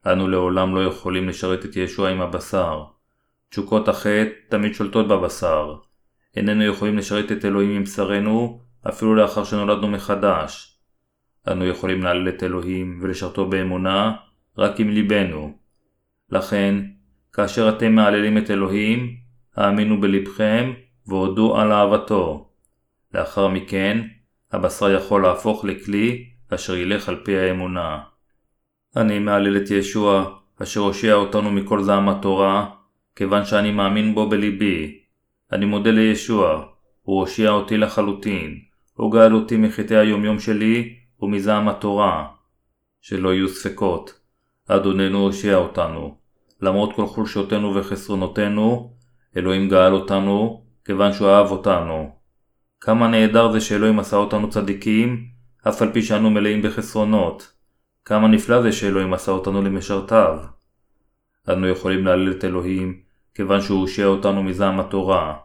אנו 0.07 0.27
לעולם 0.27 0.75
לא 0.75 0.83
יכולים 0.83 1.29
לשרת 1.29 1.65
את 1.65 1.75
ישוע 1.75 2.09
עם 2.09 2.21
הבשר. 2.21 2.83
תשוקות 3.49 3.87
החטא 3.87 4.29
תמיד 4.49 4.73
שולטות 4.73 5.07
בבשר. 5.07 5.75
איננו 6.35 6.63
יכולים 6.63 6.97
לשרת 6.97 7.31
את 7.31 7.45
אלוהים 7.45 7.75
עם 7.75 7.83
בשרנו, 7.83 8.61
אפילו 8.89 9.15
לאחר 9.15 9.43
שנולדנו 9.43 9.87
מחדש. 9.87 10.77
אנו 11.47 11.65
יכולים 11.65 12.03
להלל 12.03 12.29
את 12.29 12.43
אלוהים 12.43 12.99
ולשרתו 13.01 13.49
באמונה 13.49 14.13
רק 14.57 14.79
עם 14.79 14.89
ליבנו. 14.89 15.57
לכן, 16.29 16.75
כאשר 17.33 17.69
אתם 17.69 17.91
מהללים 17.91 18.37
את 18.37 18.51
אלוהים, 18.51 19.15
האמינו 19.55 20.01
בלבכם 20.01 20.73
והודו 21.07 21.57
על 21.57 21.71
אהבתו. 21.71 22.49
לאחר 23.13 23.47
מכן, 23.47 24.01
הבשר 24.51 24.91
יכול 24.91 25.23
להפוך 25.23 25.65
לכלי 25.65 26.25
אשר 26.53 26.75
ילך 26.75 27.09
על 27.09 27.15
פי 27.23 27.37
האמונה. 27.37 27.99
אני 28.95 29.19
מהלל 29.19 29.57
את 29.57 29.71
ישוע, 29.71 30.35
אשר 30.61 30.79
הושיע 30.79 31.13
אותנו 31.13 31.51
מכל 31.51 31.83
זעם 31.83 32.09
התורה, 32.09 32.69
כיוון 33.15 33.45
שאני 33.45 33.71
מאמין 33.71 34.15
בו 34.15 34.29
בליבי. 34.29 34.99
אני 35.51 35.65
מודה 35.65 35.91
לישוע, 35.91 36.65
הוא 37.01 37.19
הושיע 37.19 37.49
אותי 37.49 37.77
לחלוטין, 37.77 38.59
הוא 38.93 39.11
גאל 39.11 39.35
אותי 39.35 39.57
מחטאי 39.57 39.97
היומיום 39.97 40.39
שלי 40.39 40.95
ומזעם 41.21 41.69
התורה. 41.69 42.27
שלא 43.01 43.33
יהיו 43.33 43.49
ספקות, 43.49 44.19
אדוננו 44.67 45.19
הושיע 45.19 45.55
אותנו. 45.55 46.15
למרות 46.61 46.95
כל 46.95 47.07
חולשותינו 47.07 47.75
וחסרונותינו, 47.75 48.93
אלוהים 49.37 49.69
גאל 49.69 49.93
אותנו, 49.93 50.63
כיוון 50.85 51.13
שהוא 51.13 51.27
אהב 51.27 51.51
אותנו. 51.51 52.15
כמה 52.81 53.07
נהדר 53.07 53.51
זה 53.51 53.61
שאלוהים 53.61 53.99
עשה 53.99 54.15
אותנו 54.15 54.49
צדיקים, 54.49 55.25
אף 55.67 55.81
על 55.81 55.93
פי 55.93 56.01
שאנו 56.01 56.29
מלאים 56.29 56.61
בחסרונות. 56.61 57.51
כמה 58.05 58.27
נפלא 58.27 58.61
זה 58.61 58.71
שאלוהים 58.71 59.13
עשה 59.13 59.31
אותנו 59.31 59.61
למשרתיו. 59.61 60.39
אנו 61.49 61.67
יכולים 61.67 62.05
להלל 62.05 62.31
את 62.31 62.45
אלוהים, 62.45 62.99
כיוון 63.35 63.61
שהוא 63.61 63.79
הושיע 63.79 64.05
אותנו 64.05 64.43
מזעם 64.43 64.79
התורה. 64.79 65.37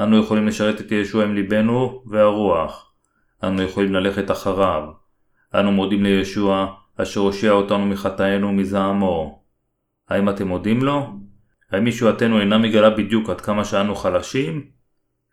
אנו 0.00 0.18
יכולים 0.18 0.46
לשרת 0.46 0.80
את 0.80 0.92
ישוע 0.92 1.24
עם 1.24 1.34
ליבנו 1.34 2.02
והרוח. 2.06 2.92
אנו 3.44 3.62
יכולים 3.62 3.92
ללכת 3.92 4.30
אחריו. 4.30 4.82
אנו 5.54 5.72
מודים 5.72 6.02
לישוע, 6.02 6.74
אשר 6.96 7.20
הושיע 7.20 7.52
אותנו 7.52 7.86
מחטאינו 7.86 8.48
ומזעמו. 8.48 9.42
האם 10.08 10.28
אתם 10.28 10.48
מודים 10.48 10.82
לו? 10.82 11.23
האם 11.70 11.86
ישועתנו 11.86 12.40
אינה 12.40 12.58
מגלה 12.58 12.90
בדיוק 12.90 13.30
עד 13.30 13.40
כמה 13.40 13.64
שאנו 13.64 13.94
חלשים? 13.94 14.66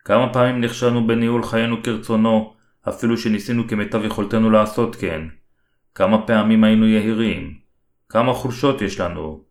כמה 0.04 0.32
פעמים 0.32 0.60
נכשלנו 0.60 1.06
בניהול 1.06 1.44
חיינו 1.44 1.82
כרצונו, 1.82 2.54
אפילו 2.88 3.18
שניסינו 3.18 3.68
כמיטב 3.68 4.04
יכולתנו 4.04 4.50
לעשות 4.50 4.96
כן? 4.96 5.22
כמה 5.94 6.26
פעמים 6.26 6.64
היינו 6.64 6.86
יהירים? 6.86 7.54
כמה 8.08 8.32
חולשות 8.32 8.82
יש 8.82 9.00
לנו? 9.00 9.44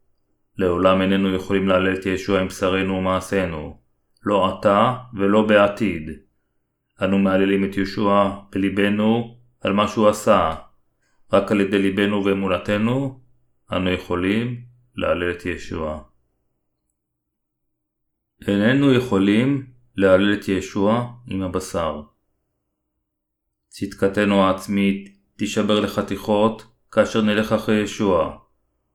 לעולם 0.57 1.01
איננו 1.01 1.35
יכולים 1.35 1.67
להלל 1.67 1.95
את 1.95 2.05
ישוע 2.05 2.41
עם 2.41 2.47
בשרנו 2.47 2.93
ומעשינו, 2.93 3.77
לא 4.23 4.47
עתה 4.47 4.95
ולא 5.13 5.41
בעתיד. 5.41 6.09
אנו 7.01 7.19
מהללים 7.19 7.65
את 7.65 7.77
ישוע 7.77 8.41
בליבנו 8.51 9.37
על 9.61 9.73
מה 9.73 9.87
שהוא 9.87 10.07
עשה. 10.07 10.55
רק 11.33 11.51
על 11.51 11.61
ידי 11.61 11.79
ליבנו 11.79 12.25
ואמונתנו 12.25 13.19
אנו 13.71 13.89
יכולים 13.89 14.61
להלל 14.95 15.31
את 15.31 15.45
ישוע. 15.45 16.10
איננו 18.47 18.93
יכולים 18.93 19.65
להלל 19.97 20.33
את 20.33 20.47
ישוע 20.47 21.11
עם 21.27 21.41
הבשר. 21.41 22.01
צדקתנו 23.69 24.43
העצמית 24.43 25.17
תישבר 25.35 25.79
לחתיכות 25.79 26.65
כאשר 26.91 27.21
נלך 27.21 27.53
אחרי 27.53 27.75
ישוע. 27.75 28.37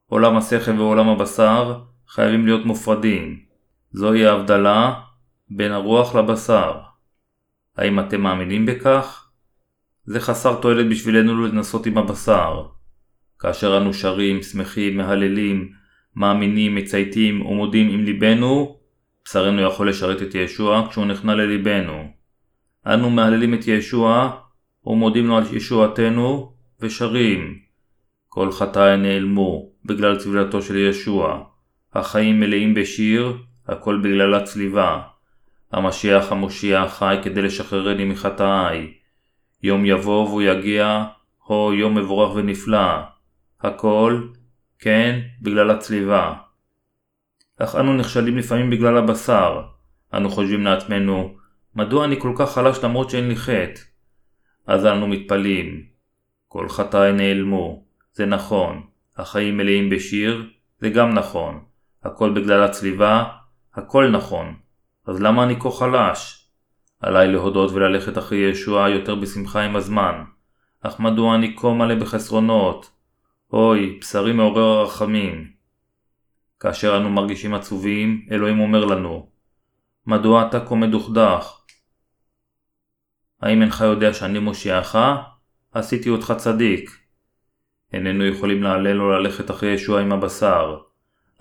עולם 0.06 0.36
השכל 0.36 0.80
ועולם 0.80 1.08
הבשר 1.08 1.80
חייבים 2.08 2.46
להיות 2.46 2.66
מופרדים. 2.66 3.40
זוהי 3.90 4.26
ההבדלה 4.26 5.00
בין 5.48 5.72
הרוח 5.72 6.14
לבשר. 6.14 6.80
האם 7.76 8.00
אתם 8.00 8.20
מאמינים 8.20 8.66
בכך? 8.66 9.30
זה 10.04 10.20
חסר 10.20 10.60
תועלת 10.60 10.88
בשבילנו 10.90 11.46
לנסות 11.46 11.86
עם 11.86 11.98
הבשר. 11.98 12.66
כאשר 13.38 13.76
אנו 13.76 13.94
שרים, 13.94 14.42
שמחים, 14.42 14.96
מהללים, 14.96 15.72
מאמינים, 16.16 16.74
מצייתים 16.74 17.46
ומודים 17.46 17.90
עם 17.90 18.04
ליבנו, 18.04 18.75
בשרנו 19.26 19.62
יכול 19.62 19.88
לשרת 19.88 20.23
את 20.23 20.35
ישוע 20.35 20.87
כשהוא 20.90 21.06
נכנע 21.06 21.35
לליבנו. 21.35 22.09
אנו 22.87 23.11
מהללים 23.11 23.54
את 23.54 23.68
ישוע 23.68 24.30
ומודים 24.87 25.26
לו 25.26 25.37
על 25.37 25.45
ישועתנו 25.52 26.52
ושרים. 26.80 27.59
כל 28.28 28.52
חטאי 28.52 28.97
נעלמו 28.97 29.71
בגלל 29.85 30.16
צבילתו 30.16 30.62
של 30.62 30.76
ישוע. 30.76 31.45
החיים 31.95 32.40
מלאים 32.40 32.75
בשיר, 32.75 33.37
הכל 33.68 34.00
בגלל 34.02 34.35
הצליבה. 34.35 35.02
המשיח 35.73 36.33
המושיע 36.33 36.88
חי 36.88 37.16
כדי 37.23 37.42
לשחררני 37.42 38.04
מחטאי. 38.04 38.92
יום 39.62 39.85
יבוא 39.85 40.28
והוא 40.28 40.42
יגיע, 40.42 41.04
הו 41.47 41.73
יום 41.73 41.95
מבורך 41.99 42.35
ונפלא. 42.35 43.00
הכל, 43.61 44.28
כן, 44.78 45.21
בגלל 45.42 45.71
הצליבה. 45.71 46.45
אך 47.58 47.75
אנו 47.76 47.92
נכשלים 47.92 48.38
לפעמים 48.38 48.70
בגלל 48.70 48.96
הבשר. 48.96 49.62
אנו 50.14 50.30
חושבים 50.30 50.64
לעצמנו, 50.64 51.36
מדוע 51.75 52.04
אני 52.04 52.20
כל 52.20 52.32
כך 52.38 52.52
חלש 52.52 52.84
למרות 52.84 53.10
שאין 53.10 53.28
לי 53.28 53.36
חטא? 53.36 53.80
אז 54.66 54.86
אנו 54.86 55.06
מתפלאים. 55.06 55.82
כל 56.48 56.68
חטאי 56.68 57.12
נעלמו, 57.12 57.84
זה 58.12 58.26
נכון. 58.26 58.82
החיים 59.16 59.56
מלאים 59.56 59.90
בשיר, 59.90 60.50
זה 60.78 60.88
גם 60.88 61.14
נכון. 61.14 61.60
הכל 62.04 62.32
בגלל 62.32 62.62
הצליבה, 62.62 63.25
הכל 63.75 64.10
נכון. 64.10 64.54
אז 65.06 65.20
למה 65.22 65.44
אני 65.44 65.60
כה 65.60 65.70
חלש? 65.70 66.48
עליי 67.00 67.28
להודות 67.28 67.72
וללכת 67.72 68.18
אחרי 68.18 68.38
ישוע 68.38 68.88
יותר 68.88 69.14
בשמחה 69.14 69.60
עם 69.60 69.76
הזמן. 69.76 70.25
אך 70.82 71.00
מדוע 71.00 71.34
אני 71.34 71.56
כה 71.56 71.68
מלא 71.68 71.94
בחסרונות? 71.94 72.90
אוי, 73.52 73.98
בשרי 74.00 74.32
מעורר 74.32 74.78
הרחמים. 74.78 75.55
כאשר 76.60 76.96
אנו 76.96 77.10
מרגישים 77.10 77.54
עצובים, 77.54 78.26
אלוהים 78.30 78.60
אומר 78.60 78.84
לנו, 78.84 79.28
מדוע 80.06 80.46
אתה 80.46 80.60
כה 80.66 80.75
מדוכדך? 80.75 81.60
האם 83.42 83.62
אינך 83.62 83.80
יודע 83.80 84.14
שאני 84.14 84.38
מושיעך? 84.38 84.96
עשיתי 85.72 86.08
אותך 86.10 86.32
צדיק. 86.36 86.90
איננו 87.92 88.26
יכולים 88.26 88.62
להלל 88.62 89.00
או 89.00 89.10
ללכת 89.10 89.50
אחרי 89.50 89.70
ישוע 89.70 90.00
עם 90.00 90.12
הבשר. 90.12 90.78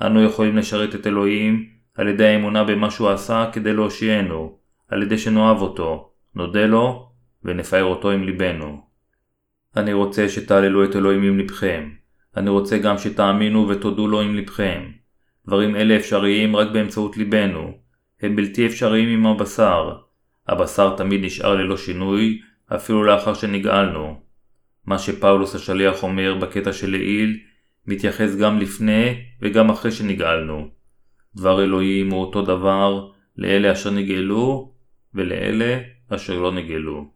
אנו 0.01 0.23
יכולים 0.23 0.57
לשרת 0.57 0.95
את 0.95 1.07
אלוהים 1.07 1.69
על 1.95 2.07
ידי 2.07 2.25
האמונה 2.25 2.63
במה 2.63 2.91
שהוא 2.91 3.09
עשה 3.09 3.49
כדי 3.53 3.73
להושיענו, 3.73 4.57
על 4.87 5.03
ידי 5.03 5.17
שנאהב 5.17 5.61
אותו, 5.61 6.11
נודה 6.35 6.65
לו 6.65 7.11
ונפאר 7.43 7.83
אותו 7.83 8.11
עם 8.11 8.23
ליבנו. 8.23 8.81
אני 9.77 9.93
רוצה 9.93 10.29
שתעללו 10.29 10.83
את 10.83 10.95
אלוהים 10.95 11.23
עם 11.23 11.39
לבכם. 11.39 11.89
אני 12.37 12.49
רוצה 12.49 12.77
גם 12.77 12.97
שתאמינו 12.97 13.67
ותודו 13.69 14.07
לו 14.07 14.21
עם 14.21 14.35
לבכם. 14.35 14.91
דברים 15.47 15.75
אלה 15.75 15.95
אפשריים 15.95 16.55
רק 16.55 16.67
באמצעות 16.71 17.17
ליבנו. 17.17 17.77
הם 18.21 18.35
בלתי 18.35 18.65
אפשריים 18.65 19.09
עם 19.09 19.25
הבשר. 19.25 19.97
הבשר 20.47 20.95
תמיד 20.97 21.25
נשאר 21.25 21.55
ללא 21.55 21.77
שינוי, 21.77 22.41
אפילו 22.75 23.03
לאחר 23.03 23.33
שנגאלנו. 23.33 24.21
מה 24.85 24.99
שפאולוס 24.99 25.55
השליח 25.55 26.03
אומר 26.03 26.35
בקטע 26.41 26.73
שלעיל, 26.73 27.39
מתייחס 27.87 28.35
גם 28.35 28.59
לפני 28.59 29.21
וגם 29.41 29.69
אחרי 29.69 29.91
שנגאלנו. 29.91 30.69
דבר 31.35 31.63
אלוהים 31.63 32.11
הוא 32.11 32.21
אותו 32.21 32.41
דבר 32.41 33.11
לאלה 33.37 33.71
אשר 33.71 33.91
נגאלו 33.91 34.73
ולאלה 35.13 35.79
אשר 36.09 36.39
לא 36.39 36.51
נגאלו. 36.51 37.11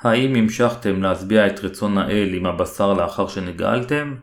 האם 0.00 0.34
המשכתם 0.34 1.02
להשביע 1.02 1.46
את 1.46 1.64
רצון 1.64 1.98
האל 1.98 2.34
עם 2.34 2.46
הבשר 2.46 2.94
לאחר 2.94 3.28
שנגאלתם? 3.28 4.14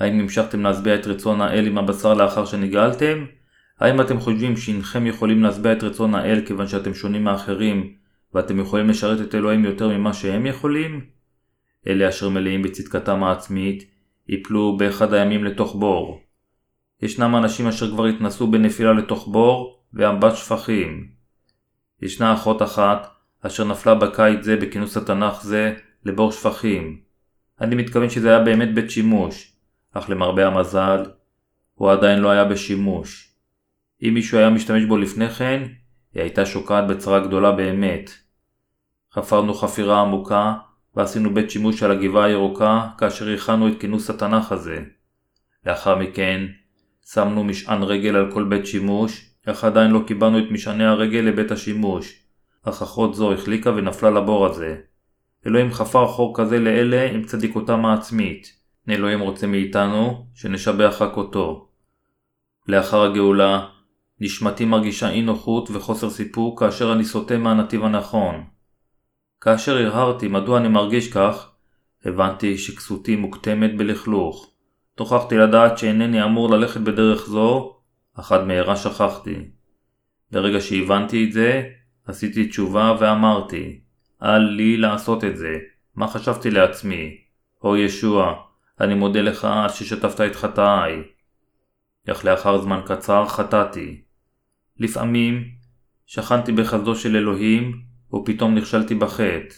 האם 0.00 0.20
המשכתם 0.20 0.60
להשביע 0.60 0.94
את 0.94 1.06
רצון 1.06 1.40
האל 1.40 1.66
עם 1.66 1.78
הבשר 1.78 2.14
לאחר 2.14 2.44
שנגאלתם? 2.44 3.24
האם 3.80 4.00
אתם 4.00 4.20
חושבים 4.20 4.56
שאינכם 4.56 5.06
יכולים 5.06 5.42
להשביע 5.42 5.72
את 5.72 5.82
רצון 5.82 6.14
האל 6.14 6.40
כיוון 6.46 6.66
שאתם 6.66 6.94
שונים 6.94 7.24
מאחרים 7.24 7.94
ואתם 8.34 8.60
יכולים 8.60 8.88
לשרת 8.88 9.20
את 9.20 9.34
אלוהים 9.34 9.64
יותר 9.64 9.88
ממה 9.88 10.14
שהם 10.14 10.46
יכולים? 10.46 11.00
אלה 11.86 12.08
אשר 12.08 12.28
מלאים 12.28 12.62
בצדקתם 12.62 13.24
העצמית 13.24 13.90
יפלו 14.28 14.76
באחד 14.76 15.14
הימים 15.14 15.44
לתוך 15.44 15.76
בור. 15.76 16.20
ישנם 17.02 17.36
אנשים 17.36 17.66
אשר 17.66 17.90
כבר 17.90 18.06
התנסו 18.06 18.46
בנפילה 18.46 18.92
לתוך 18.92 19.28
בור 19.28 19.80
ואמבט 19.94 20.36
שפכים. 20.36 21.08
ישנה 22.02 22.34
אחות 22.34 22.62
אחת 22.62 23.08
אשר 23.42 23.64
נפלה 23.64 23.94
בקיץ 23.94 24.42
זה 24.42 24.56
בכינוס 24.56 24.96
התנ"ך 24.96 25.42
זה 25.42 25.74
לבור 26.04 26.32
שפכים. 26.32 27.00
אני 27.60 27.74
מתכוון 27.74 28.10
שזה 28.10 28.28
היה 28.28 28.44
באמת 28.44 28.74
בית 28.74 28.90
שימוש, 28.90 29.49
אך 29.94 30.10
למרבה 30.10 30.46
המזל, 30.46 31.02
הוא 31.74 31.90
עדיין 31.90 32.18
לא 32.18 32.30
היה 32.30 32.44
בשימוש. 32.44 33.34
אם 34.02 34.14
מישהו 34.14 34.38
היה 34.38 34.50
משתמש 34.50 34.84
בו 34.84 34.96
לפני 34.96 35.30
כן, 35.30 35.62
היא 36.14 36.22
הייתה 36.22 36.46
שוקעת 36.46 36.86
בצרה 36.86 37.20
גדולה 37.20 37.52
באמת. 37.52 38.10
חפרנו 39.12 39.54
חפירה 39.54 40.00
עמוקה, 40.00 40.54
ועשינו 40.96 41.34
בית 41.34 41.50
שימוש 41.50 41.82
על 41.82 41.90
הגבעה 41.90 42.24
הירוקה, 42.24 42.88
כאשר 42.98 43.34
הכנו 43.34 43.68
את 43.68 43.80
כינוס 43.80 44.10
התנ"ך 44.10 44.52
הזה. 44.52 44.82
לאחר 45.66 45.98
מכן, 45.98 46.46
שמנו 47.06 47.44
משען 47.44 47.82
רגל 47.82 48.16
על 48.16 48.32
כל 48.32 48.44
בית 48.44 48.66
שימוש, 48.66 49.30
אך 49.46 49.64
עדיין 49.64 49.90
לא 49.90 50.00
קיבלנו 50.06 50.38
את 50.38 50.50
משעני 50.50 50.84
הרגל 50.84 51.18
לבית 51.18 51.50
השימוש. 51.50 52.22
אך 52.62 52.82
אחות 52.82 53.14
זו 53.14 53.32
החליקה 53.32 53.70
ונפלה 53.70 54.10
לבור 54.10 54.46
הזה. 54.46 54.76
אלוהים 55.46 55.72
חפר 55.72 56.06
חור 56.06 56.32
כזה 56.36 56.58
לאלה 56.58 57.10
עם 57.10 57.24
צדיקותם 57.24 57.84
העצמית. 57.84 58.59
אלוהים 58.90 59.20
רוצה 59.20 59.46
מאיתנו 59.46 60.26
שנשבח 60.34 60.96
רק 61.00 61.16
אותו. 61.16 61.68
לאחר 62.68 63.02
הגאולה, 63.02 63.66
נשמתי 64.20 64.64
מרגישה 64.64 65.10
אי 65.10 65.22
נוחות 65.22 65.70
וחוסר 65.70 66.10
סיפוק 66.10 66.60
כאשר 66.60 66.92
אני 66.92 67.04
סוטה 67.04 67.38
מהנתיב 67.38 67.84
הנכון. 67.84 68.44
כאשר 69.40 69.76
הרהרתי 69.76 70.28
מדוע 70.28 70.58
אני 70.58 70.68
מרגיש 70.68 71.12
כך, 71.12 71.50
הבנתי 72.04 72.58
שכסותי 72.58 73.16
מוקטמת 73.16 73.76
בלכלוך. 73.76 74.50
תוכחתי 74.94 75.36
לדעת 75.36 75.78
שאינני 75.78 76.24
אמור 76.24 76.50
ללכת 76.50 76.80
בדרך 76.80 77.26
זו, 77.26 77.76
אך 78.14 78.32
עד 78.32 78.44
מהרה 78.44 78.76
שכחתי. 78.76 79.36
ברגע 80.30 80.60
שהבנתי 80.60 81.24
את 81.24 81.32
זה, 81.32 81.62
עשיתי 82.06 82.48
תשובה 82.48 82.96
ואמרתי, 83.00 83.80
אל 84.22 84.38
לי 84.38 84.76
לעשות 84.76 85.24
את 85.24 85.36
זה, 85.36 85.58
מה 85.96 86.08
חשבתי 86.08 86.50
לעצמי? 86.50 87.16
הו 87.58 87.76
ישוע, 87.76 88.34
אני 88.80 88.94
מודה 88.94 89.20
לך 89.20 89.44
על 89.44 89.68
ששטפת 89.68 90.20
את 90.20 90.36
חטאיי. 90.36 91.02
אך 92.10 92.24
לאחר 92.24 92.58
זמן 92.58 92.80
קצר 92.86 93.26
חטאתי. 93.26 94.00
לפעמים 94.78 95.44
שכנתי 96.06 96.52
בחסדו 96.52 96.96
של 96.96 97.16
אלוהים, 97.16 97.80
ופתאום 98.14 98.54
נכשלתי 98.54 98.94
בחטא. 98.94 99.54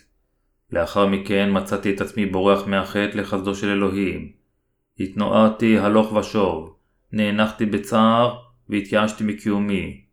לאחר 0.71 1.07
מכן 1.07 1.49
מצאתי 1.53 1.95
את 1.95 2.01
עצמי 2.01 2.27
בורח 2.27 2.67
מהחטא 2.67 3.17
לחסדו 3.17 3.55
של 3.55 3.69
אלוהים. 3.69 4.33
התנוערתי 5.01 5.79
הלוך 5.79 6.13
ושוב, 6.13 6.77
נאנחתי 7.13 7.67
בצער 7.67 8.39
והתייאשתי 8.69 9.25
מקיומי. 9.25 10.05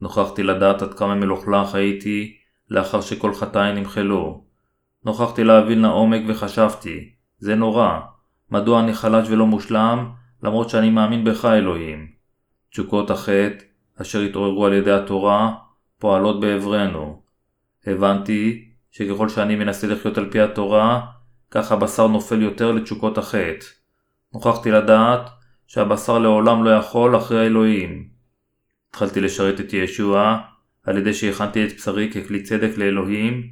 נוכחתי 0.00 0.42
לדעת 0.42 0.82
עד 0.82 0.94
כמה 0.94 1.14
מלוכלך 1.14 1.74
הייתי 1.74 2.36
לאחר 2.70 3.00
שכל 3.00 3.34
חטאי 3.34 3.72
נמחלו. 3.72 4.44
נוכחתי 5.04 5.44
להבין 5.44 5.82
לעומק 5.82 6.22
וחשבתי, 6.28 7.10
זה 7.38 7.54
נורא, 7.54 8.00
מדוע 8.50 8.80
אני 8.80 8.94
חלש 8.94 9.28
ולא 9.30 9.46
מושלם, 9.46 10.10
למרות 10.42 10.70
שאני 10.70 10.90
מאמין 10.90 11.24
בך 11.24 11.44
אלוהים. 11.44 12.08
תשוקות 12.70 13.10
החטא, 13.10 13.64
אשר 14.02 14.20
התעוררו 14.20 14.66
על 14.66 14.72
ידי 14.72 14.92
התורה, 14.92 15.54
פועלות 15.98 16.40
בעברנו. 16.40 17.22
הבנתי 17.86 18.68
שככל 18.90 19.28
שאני 19.28 19.56
מנסה 19.56 19.86
לחיות 19.86 20.18
על 20.18 20.30
פי 20.30 20.40
התורה, 20.40 21.06
כך 21.50 21.72
הבשר 21.72 22.06
נופל 22.06 22.42
יותר 22.42 22.72
לתשוקות 22.72 23.18
החטא. 23.18 23.66
נוכחתי 24.34 24.70
לדעת 24.70 25.30
שהבשר 25.66 26.18
לעולם 26.18 26.64
לא 26.64 26.70
יכול 26.70 27.16
אחרי 27.16 27.40
האלוהים. 27.40 28.08
התחלתי 28.90 29.20
לשרת 29.20 29.60
את 29.60 29.72
ישוע 29.72 30.38
על 30.82 30.98
ידי 30.98 31.14
שהכנתי 31.14 31.64
את 31.64 31.72
בשרי 31.72 32.10
ככלי 32.10 32.42
צדק 32.42 32.70
לאלוהים 32.76 33.42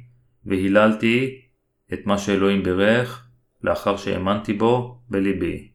והיללתי 0.45 1.41
את 1.93 1.99
מה 2.05 2.17
שאלוהים 2.17 2.63
בירך 2.63 3.26
לאחר 3.61 3.97
שהאמנתי 3.97 4.53
בו 4.53 5.01
בליבי. 5.09 5.71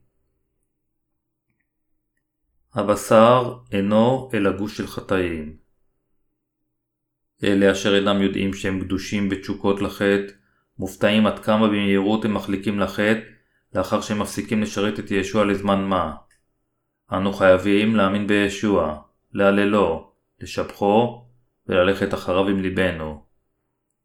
הבשר 2.74 3.54
אינו 3.72 4.30
אלא 4.34 4.52
גוש 4.52 4.76
של 4.76 4.86
חטאים. 4.86 5.56
אלה 7.44 7.72
אשר 7.72 7.96
אינם 7.96 8.22
יודעים 8.22 8.54
שהם 8.54 8.80
קדושים 8.80 9.28
בתשוקות 9.28 9.82
לחטא, 9.82 10.32
מופתעים 10.78 11.26
עד 11.26 11.38
כמה 11.38 11.68
במהירות 11.68 12.24
הם 12.24 12.34
מחליקים 12.34 12.80
לחטא 12.80 13.20
לאחר 13.74 14.00
שהם 14.00 14.18
מפסיקים 14.18 14.62
לשרת 14.62 14.98
את 14.98 15.10
ישוע 15.10 15.44
לזמן 15.44 15.84
מה. 15.84 16.14
אנו 17.12 17.32
חייבים 17.32 17.96
להאמין 17.96 18.26
בישוע, 18.26 19.02
להללו, 19.32 20.12
לשבחו 20.40 21.24
וללכת 21.66 22.14
אחריו 22.14 22.48
עם 22.48 22.60
ליבנו. 22.60 23.24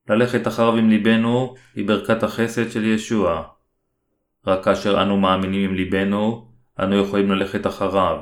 ללכת 0.10 0.48
אחריו 0.48 0.76
עם 0.76 0.90
ליבנו 0.90 1.56
היא 1.76 1.88
ברכת 1.88 2.24
החסד 2.24 2.72
של 2.72 2.86
ישוע. 2.86 3.57
רק 4.48 4.64
כאשר 4.64 5.02
אנו 5.02 5.18
מאמינים 5.18 5.70
עם 5.70 5.76
ליבנו, 5.76 6.48
אנו 6.80 6.96
יכולים 6.96 7.32
ללכת 7.32 7.68
אחריו. 7.68 8.18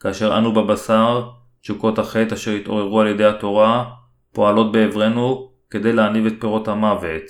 כאשר 0.00 0.38
אנו 0.38 0.52
בבשר, 0.52 1.28
תשוקות 1.60 1.98
החטא 1.98 2.34
אשר 2.34 2.50
התעוררו 2.50 3.00
על 3.00 3.06
ידי 3.06 3.24
התורה, 3.24 3.90
פועלות 4.32 4.72
בעברנו 4.72 5.52
כדי 5.70 5.92
להניב 5.92 6.26
את 6.26 6.32
פירות 6.40 6.68
המוות. 6.68 7.22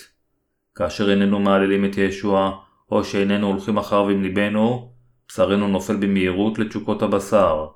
כאשר 0.75 1.11
איננו 1.11 1.41
מהללים 1.41 1.85
את 1.85 1.99
ישוע, 1.99 2.59
או 2.91 3.05
שאיננו 3.05 3.47
הולכים 3.47 3.79
אחריו 3.79 4.09
עם 4.09 4.23
ליבנו, 4.23 4.93
בשרנו 5.29 5.69
נופל 5.69 5.97
במהירות 5.97 6.59
לתשוקות 6.59 7.03
הבשר. 7.03 7.67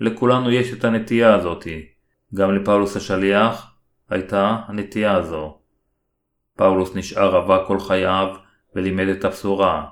לכולנו 0.00 0.50
יש 0.50 0.72
את 0.72 0.84
הנטייה 0.84 1.34
הזאתי. 1.34 1.86
גם 2.34 2.54
לפאולוס 2.54 2.96
השליח 2.96 3.74
הייתה 4.10 4.56
הנטייה 4.66 5.14
הזו. 5.14 5.58
פאולוס 6.56 6.96
נשאר 6.96 7.36
רווק 7.36 7.66
כל 7.66 7.80
חייו 7.80 8.34
ולימד 8.76 9.08
את 9.08 9.24
הבשורה, 9.24 9.86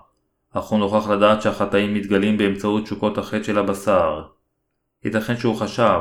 אך 0.52 0.64
הוא 0.64 0.78
נוכח 0.78 1.08
לדעת 1.08 1.42
שהחטאים 1.42 1.94
מתגלים 1.94 2.38
באמצעות 2.38 2.84
תשוקות 2.84 3.18
החטא 3.18 3.42
של 3.42 3.58
הבשר. 3.58 4.22
ייתכן 5.04 5.36
שהוא 5.36 5.56
חשב, 5.56 6.00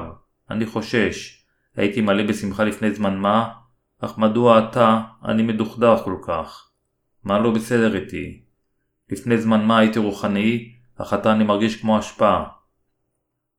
אני 0.49 0.65
חושש, 0.65 1.45
הייתי 1.75 2.01
מלא 2.01 2.23
בשמחה 2.23 2.63
לפני 2.63 2.91
זמן 2.91 3.17
מה, 3.17 3.49
אך 3.99 4.17
מדוע 4.17 4.57
עתה 4.57 5.01
אני 5.25 5.43
מדוכדך 5.43 6.01
כל 6.03 6.15
כך? 6.21 6.69
מה 7.23 7.39
לא 7.39 7.51
בסדר 7.51 7.95
איתי? 7.95 8.41
לפני 9.09 9.37
זמן 9.37 9.65
מה 9.65 9.79
הייתי 9.79 9.99
רוחני, 9.99 10.73
אך 10.97 11.13
עתה 11.13 11.31
אני 11.31 11.43
מרגיש 11.43 11.81
כמו 11.81 11.97
השפעה. 11.97 12.43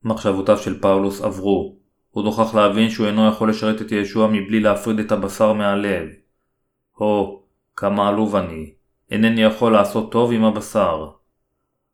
מחשבותיו 0.05 0.59
של 0.59 0.81
פאולוס 0.81 1.21
עברו. 1.21 1.77
הוא 2.11 2.25
נוכח 2.25 2.55
להבין 2.55 2.91
שהוא 2.91 3.07
אינו 3.07 3.29
יכול 3.29 3.51
לשרת 3.51 3.83
את 3.83 3.93
ישוע 3.93 4.29
מבלי 4.33 4.61
להפריד 4.61 4.99
את 4.99 5.13
הבשר 5.13 5.53
מהלב. 5.53 6.09
הו, 6.93 7.43
כמה 7.77 8.09
עלוב 8.09 8.37
אני. 8.37 8.80
אינני 9.11 9.43
יכול 9.43 9.73
לעשות 9.73 10.13
טוב 10.13 10.33
עם 10.33 10.45
הבשר. 10.45 11.11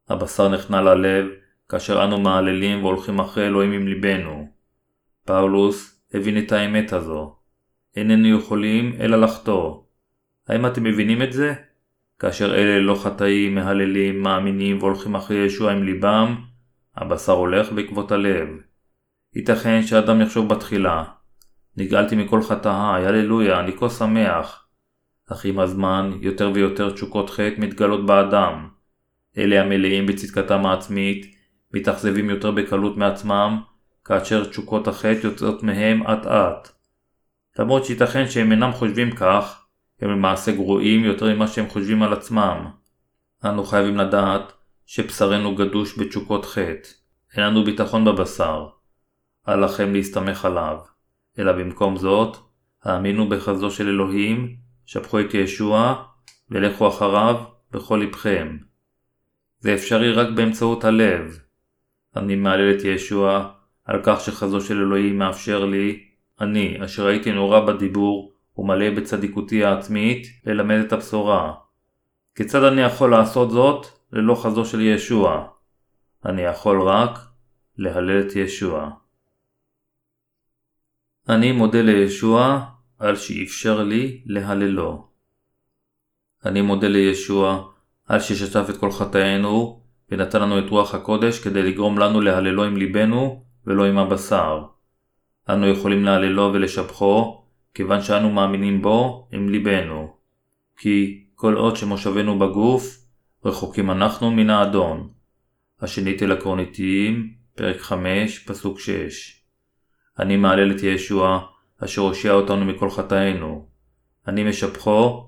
הבשר 0.08 0.48
נכנע 0.48 0.82
ללב, 0.82 1.26
כאשר 1.68 2.04
אנו 2.04 2.20
מעללים 2.20 2.84
והולכים 2.84 3.18
אחרי 3.18 3.46
אלוהים 3.46 3.72
עם 3.72 3.88
ליבנו. 3.88 4.48
פאולוס 5.24 6.02
הבין 6.14 6.38
את 6.38 6.52
האמת 6.52 6.92
הזו. 6.92 7.36
איננו 7.96 8.38
יכולים 8.38 8.96
אלא 9.00 9.20
לחטוא. 9.20 9.82
האם 10.48 10.66
אתם 10.66 10.84
מבינים 10.84 11.22
את 11.22 11.32
זה? 11.32 11.54
כאשר 12.18 12.54
אלה 12.54 12.80
לא 12.80 12.94
חטאים, 12.94 13.54
מהללים, 13.54 14.22
מאמינים 14.22 14.78
והולכים 14.78 15.14
אחרי 15.14 15.36
ישוע 15.36 15.72
עם 15.72 15.82
ליבם, 15.82 16.36
הבשר 16.96 17.32
הולך 17.32 17.72
בעקבות 17.72 18.12
הלב. 18.12 18.48
ייתכן 19.34 19.82
שאדם 19.82 20.20
יחשוב 20.20 20.48
בתחילה, 20.48 21.04
נגאלתי 21.76 22.16
מכל 22.16 22.42
חטאי, 22.42 23.06
הללויה, 23.06 23.60
אני 23.60 23.72
כה 23.78 23.90
שמח. 23.90 24.65
אך 25.32 25.44
עם 25.44 25.58
הזמן 25.58 26.10
יותר 26.20 26.50
ויותר 26.54 26.90
תשוקות 26.90 27.30
חטא 27.30 27.54
מתגלות 27.58 28.06
באדם. 28.06 28.68
אלה 29.38 29.62
המלאים 29.62 30.06
בצדקתם 30.06 30.66
העצמית 30.66 31.36
מתאכזבים 31.74 32.30
יותר 32.30 32.50
בקלות 32.50 32.96
מעצמם, 32.96 33.60
כאשר 34.04 34.44
תשוקות 34.44 34.88
החטא 34.88 35.20
יוצאות 35.24 35.62
מהם 35.62 36.06
אט 36.06 36.26
אט. 36.26 36.68
למרות 37.58 37.84
שייתכן 37.84 38.28
שהם 38.28 38.52
אינם 38.52 38.72
חושבים 38.72 39.10
כך, 39.10 39.66
הם 40.00 40.10
למעשה 40.10 40.52
גרועים 40.52 41.04
יותר 41.04 41.34
ממה 41.34 41.46
שהם 41.46 41.68
חושבים 41.68 42.02
על 42.02 42.12
עצמם. 42.12 42.66
אנו 43.44 43.64
חייבים 43.64 43.96
לדעת 43.96 44.52
שבשרנו 44.86 45.54
גדוש 45.54 45.98
בתשוקות 45.98 46.44
חטא. 46.44 46.88
אין 47.36 47.44
לנו 47.44 47.64
ביטחון 47.64 48.04
בבשר. 48.04 48.66
אל 49.48 49.64
לכם 49.64 49.92
להסתמך 49.92 50.44
עליו. 50.44 50.78
אלא 51.38 51.52
במקום 51.52 51.96
זאת, 51.96 52.36
האמינו 52.84 53.28
בחזו 53.28 53.70
של 53.70 53.88
אלוהים, 53.88 54.56
שפכו 54.86 55.20
את 55.20 55.34
ישוע, 55.34 56.04
ולכו 56.50 56.88
אחריו 56.88 57.44
בכל 57.70 58.00
לבכם. 58.02 58.56
זה 59.58 59.74
אפשרי 59.74 60.12
רק 60.12 60.28
באמצעות 60.36 60.84
הלב. 60.84 61.38
אני 62.16 62.36
מהלל 62.36 62.74
את 62.78 62.84
ישוע 62.84 63.50
על 63.84 64.00
כך 64.02 64.20
שחזו 64.20 64.60
של 64.60 64.78
אלוהים 64.78 65.18
מאפשר 65.18 65.64
לי, 65.64 66.04
אני, 66.40 66.84
אשר 66.84 67.06
הייתי 67.06 67.32
נורא 67.32 67.60
בדיבור 67.60 68.32
ומלא 68.56 68.90
בצדיקותי 68.90 69.64
העצמית, 69.64 70.26
ללמד 70.46 70.76
את 70.86 70.92
הבשורה. 70.92 71.54
כיצד 72.34 72.64
אני 72.64 72.80
יכול 72.82 73.10
לעשות 73.10 73.50
זאת 73.50 73.86
ללא 74.12 74.34
חזו 74.34 74.64
של 74.64 74.80
ישוע? 74.80 75.46
אני 76.24 76.42
יכול 76.42 76.82
רק 76.82 77.18
להלל 77.78 78.20
את 78.20 78.36
ישוע. 78.36 78.90
אני 81.28 81.52
מודה 81.52 81.82
לישוע 81.82 82.66
על 82.98 83.16
שאפשר 83.16 83.82
לי 83.82 84.22
להללו. 84.26 85.06
אני 86.44 86.60
מודה 86.60 86.88
לישוע 86.88 87.68
על 88.06 88.20
ששטף 88.20 88.66
את 88.70 88.76
כל 88.76 88.90
חטאינו 88.90 89.80
ונתן 90.10 90.42
לנו 90.42 90.58
את 90.58 90.70
רוח 90.70 90.94
הקודש 90.94 91.38
כדי 91.38 91.62
לגרום 91.62 91.98
לנו 91.98 92.20
להללו 92.20 92.64
עם 92.64 92.76
ליבנו 92.76 93.44
ולא 93.66 93.84
עם 93.84 93.98
הבשר. 93.98 94.64
אנו 95.48 95.66
יכולים 95.66 96.04
להללו 96.04 96.50
ולשבחו 96.54 97.44
כיוון 97.74 98.02
שאנו 98.02 98.30
מאמינים 98.30 98.82
בו 98.82 99.28
עם 99.32 99.48
ליבנו. 99.48 100.16
כי 100.76 101.24
כל 101.34 101.54
עוד 101.54 101.76
שמושבנו 101.76 102.38
בגוף, 102.38 102.98
רחוקים 103.44 103.90
אנחנו 103.90 104.30
מן 104.30 104.50
האדון. 104.50 105.10
השנית 105.80 106.22
אל 106.22 106.32
הקורניתיים, 106.32 107.32
פרק 107.54 107.80
5, 107.80 108.38
פסוק 108.38 108.80
6 108.80 109.36
אני 110.18 110.36
מהלל 110.36 110.70
את 110.70 110.82
ישוע, 110.82 111.46
אשר 111.84 112.02
הושיע 112.02 112.32
אותנו 112.32 112.64
מכל 112.64 112.90
חטאינו. 112.90 113.66
אני 114.28 114.44
משבחו 114.44 115.26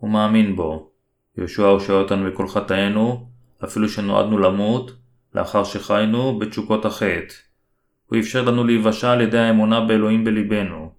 ומאמין 0.00 0.56
בו. 0.56 0.90
יהושע 1.38 1.66
הושיע 1.66 1.94
אותנו 1.94 2.24
מכל 2.24 2.48
חטאינו, 2.48 3.28
אפילו 3.64 3.88
שנועדנו 3.88 4.38
למות, 4.38 4.90
לאחר 5.34 5.64
שחיינו 5.64 6.38
בתשוקות 6.38 6.84
החטא. 6.84 7.34
הוא 8.06 8.18
אפשר 8.18 8.44
לנו 8.44 8.64
להיוושע 8.64 9.10
על 9.10 9.20
ידי 9.20 9.38
האמונה 9.38 9.80
באלוהים 9.80 10.24
בלבנו. 10.24 10.92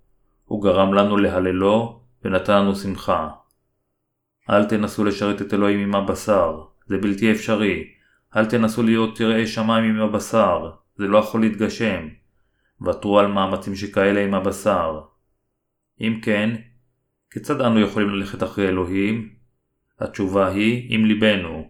הוא 0.45 0.63
גרם 0.63 0.93
לנו 0.93 1.17
להללו 1.17 1.99
ונתן 2.25 2.57
לנו 2.57 2.75
שמחה. 2.75 3.29
אל 4.49 4.65
תנסו 4.65 5.03
לשרת 5.03 5.41
את 5.41 5.53
אלוהים 5.53 5.79
עם 5.79 5.95
הבשר, 5.95 6.61
זה 6.87 6.97
בלתי 6.97 7.31
אפשרי. 7.31 7.83
אל 8.35 8.45
תנסו 8.45 8.83
להיות 8.83 9.19
יראי 9.19 9.47
שמיים 9.47 9.83
עם 9.83 10.01
הבשר, 10.01 10.71
זה 10.95 11.07
לא 11.07 11.17
יכול 11.17 11.41
להתגשם. 11.41 12.07
ותרו 12.81 13.19
על 13.19 13.27
מאמצים 13.27 13.75
שכאלה 13.75 14.23
עם 14.23 14.33
הבשר. 14.33 15.01
אם 16.01 16.19
כן, 16.21 16.55
כיצד 17.31 17.61
אנו 17.61 17.79
יכולים 17.79 18.09
ללכת 18.09 18.43
אחרי 18.43 18.67
אלוהים? 18.67 19.35
התשובה 19.99 20.47
היא 20.47 20.85
עם 20.89 21.05
ליבנו. 21.05 21.69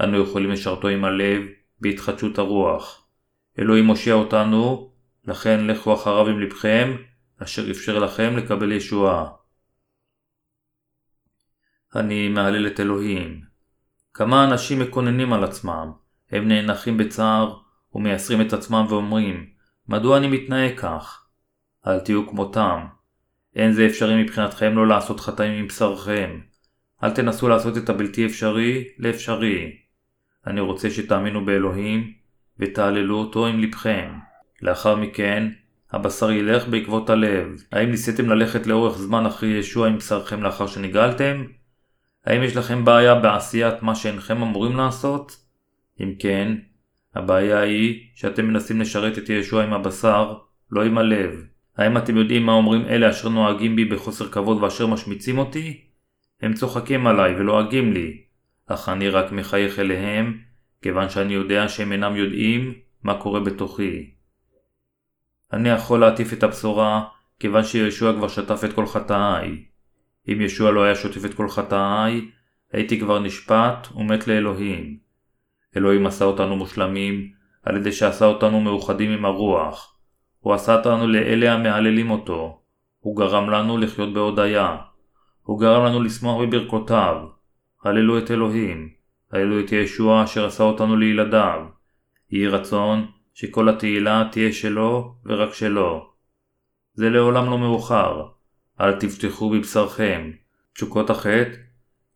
אנו 0.00 0.22
יכולים 0.22 0.50
לשרתו 0.50 0.88
עם 0.88 1.04
הלב 1.04 1.42
בהתחדשות 1.80 2.38
הרוח. 2.38 3.06
אלוהים 3.58 3.84
מושיע 3.84 4.14
אותנו, 4.14 4.92
לכן 5.24 5.66
לכו 5.66 5.94
אחריו 5.94 6.26
עם 6.26 6.40
לבכם, 6.40 6.96
אשר 7.42 7.70
אפשר 7.70 7.98
לכם 7.98 8.36
לקבל 8.36 8.72
ישועה. 8.72 9.28
אני 11.94 12.28
מהלל 12.28 12.66
את 12.66 12.80
אלוהים. 12.80 13.40
כמה 14.14 14.44
אנשים 14.44 14.80
מקוננים 14.80 15.32
על 15.32 15.44
עצמם, 15.44 15.92
הם 16.30 16.48
נאנחים 16.48 16.96
בצער 16.96 17.58
ומייסרים 17.94 18.40
את 18.40 18.52
עצמם 18.52 18.86
ואומרים, 18.88 19.50
מדוע 19.90 20.16
אני 20.16 20.28
מתנהג 20.28 20.78
כך? 20.78 21.26
אל 21.86 22.00
תהיו 22.00 22.28
כמותם. 22.28 22.86
אין 23.56 23.72
זה 23.72 23.86
אפשרי 23.86 24.22
מבחינתכם 24.22 24.76
לא 24.76 24.86
לעשות 24.86 25.20
חטאים 25.20 25.52
עם 25.52 25.66
בשרכם. 25.66 26.40
אל 27.02 27.10
תנסו 27.10 27.48
לעשות 27.48 27.76
את 27.76 27.88
הבלתי 27.88 28.26
אפשרי 28.26 28.84
לאפשרי. 28.98 29.76
אני 30.46 30.60
רוצה 30.60 30.90
שתאמינו 30.90 31.44
באלוהים 31.44 32.12
ותעללו 32.58 33.18
אותו 33.18 33.46
עם 33.46 33.60
לבכם. 33.60 34.10
לאחר 34.62 34.96
מכן, 34.96 35.48
הבשר 35.92 36.30
ילך 36.30 36.68
בעקבות 36.68 37.10
הלב. 37.10 37.62
האם 37.72 37.90
ניסיתם 37.90 38.28
ללכת 38.28 38.66
לאורך 38.66 38.98
זמן 38.98 39.26
אחרי 39.26 39.48
ישוע 39.48 39.88
עם 39.88 39.96
בשרכם 39.96 40.42
לאחר 40.42 40.66
שנגאלתם? 40.66 41.44
האם 42.26 42.42
יש 42.42 42.56
לכם 42.56 42.84
בעיה 42.84 43.14
בעשיית 43.14 43.82
מה 43.82 43.94
שאינכם 43.94 44.42
אמורים 44.42 44.76
לעשות? 44.76 45.36
אם 46.00 46.14
כן, 46.18 46.56
הבעיה 47.14 47.60
היא 47.60 48.06
שאתם 48.14 48.46
מנסים 48.46 48.80
לשרת 48.80 49.18
את 49.18 49.28
ישוע 49.28 49.64
עם 49.64 49.72
הבשר, 49.72 50.34
לא 50.70 50.84
עם 50.84 50.98
הלב. 50.98 51.44
האם 51.76 51.96
אתם 51.96 52.16
יודעים 52.16 52.46
מה 52.46 52.52
אומרים 52.52 52.86
אלה 52.86 53.10
אשר 53.10 53.28
נוהגים 53.28 53.76
בי 53.76 53.84
בחוסר 53.84 54.28
כבוד 54.28 54.62
ואשר 54.62 54.86
משמיצים 54.86 55.38
אותי? 55.38 55.80
הם 56.42 56.54
צוחקים 56.54 57.06
עליי 57.06 57.34
ולועגים 57.34 57.92
לי, 57.92 58.22
אך 58.66 58.88
אני 58.88 59.08
רק 59.08 59.32
מחייך 59.32 59.78
אליהם, 59.78 60.38
כיוון 60.82 61.08
שאני 61.08 61.34
יודע 61.34 61.68
שהם 61.68 61.92
אינם 61.92 62.16
יודעים 62.16 62.74
מה 63.02 63.20
קורה 63.20 63.40
בתוכי. 63.40 64.10
אני 65.52 65.68
יכול 65.68 66.00
להטיף 66.00 66.32
את 66.32 66.42
הבשורה, 66.42 67.04
כיוון 67.40 67.64
שישוע 67.64 68.12
כבר 68.12 68.28
שטף 68.28 68.64
את 68.64 68.72
כל 68.72 68.86
חטאיי. 68.86 69.64
אם 70.28 70.40
ישוע 70.40 70.70
לא 70.70 70.82
היה 70.82 70.94
שוטף 70.94 71.24
את 71.24 71.34
כל 71.34 71.48
חטאיי, 71.48 72.30
הייתי 72.72 73.00
כבר 73.00 73.18
נשפט 73.18 73.88
ומת 73.96 74.28
לאלוהים. 74.28 75.09
אלוהים 75.76 76.06
עשה 76.06 76.24
אותנו 76.24 76.56
מושלמים, 76.56 77.30
על 77.62 77.76
ידי 77.76 77.92
שעשה 77.92 78.24
אותנו 78.24 78.60
מאוחדים 78.60 79.10
עם 79.10 79.24
הרוח. 79.24 79.96
הוא 80.40 80.54
עשה 80.54 80.76
אותנו 80.76 81.06
לאלה 81.06 81.52
המהללים 81.52 82.10
אותו. 82.10 82.60
הוא 83.00 83.16
גרם 83.16 83.50
לנו 83.50 83.78
לחיות 83.78 84.12
בהודיה. 84.12 84.76
הוא 85.42 85.60
גרם 85.60 85.84
לנו 85.84 86.02
לשמוח 86.02 86.42
בברכותיו. 86.42 87.16
הללו 87.84 88.18
את 88.18 88.30
אלוהים. 88.30 88.88
הללו 89.32 89.60
את 89.60 89.72
ישוע 89.72 90.24
אשר 90.24 90.46
עשה 90.46 90.64
אותנו 90.64 90.96
לילדיו. 90.96 91.60
יהי 92.30 92.46
רצון 92.46 93.06
שכל 93.34 93.68
התהילה 93.68 94.28
תהיה 94.32 94.52
שלו 94.52 95.14
ורק 95.26 95.54
שלו. 95.54 96.10
זה 96.94 97.10
לעולם 97.10 97.50
לא 97.50 97.58
מאוחר. 97.58 98.22
אל 98.80 98.92
תבטחו 98.92 99.50
בבשרכם. 99.50 100.30
תשוקות 100.74 101.10
החטא 101.10 101.56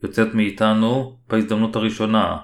יוצאת 0.03 0.35
מאיתנו 0.35 1.19
בהזדמנות 1.29 1.77
הראשונה. 1.77 2.37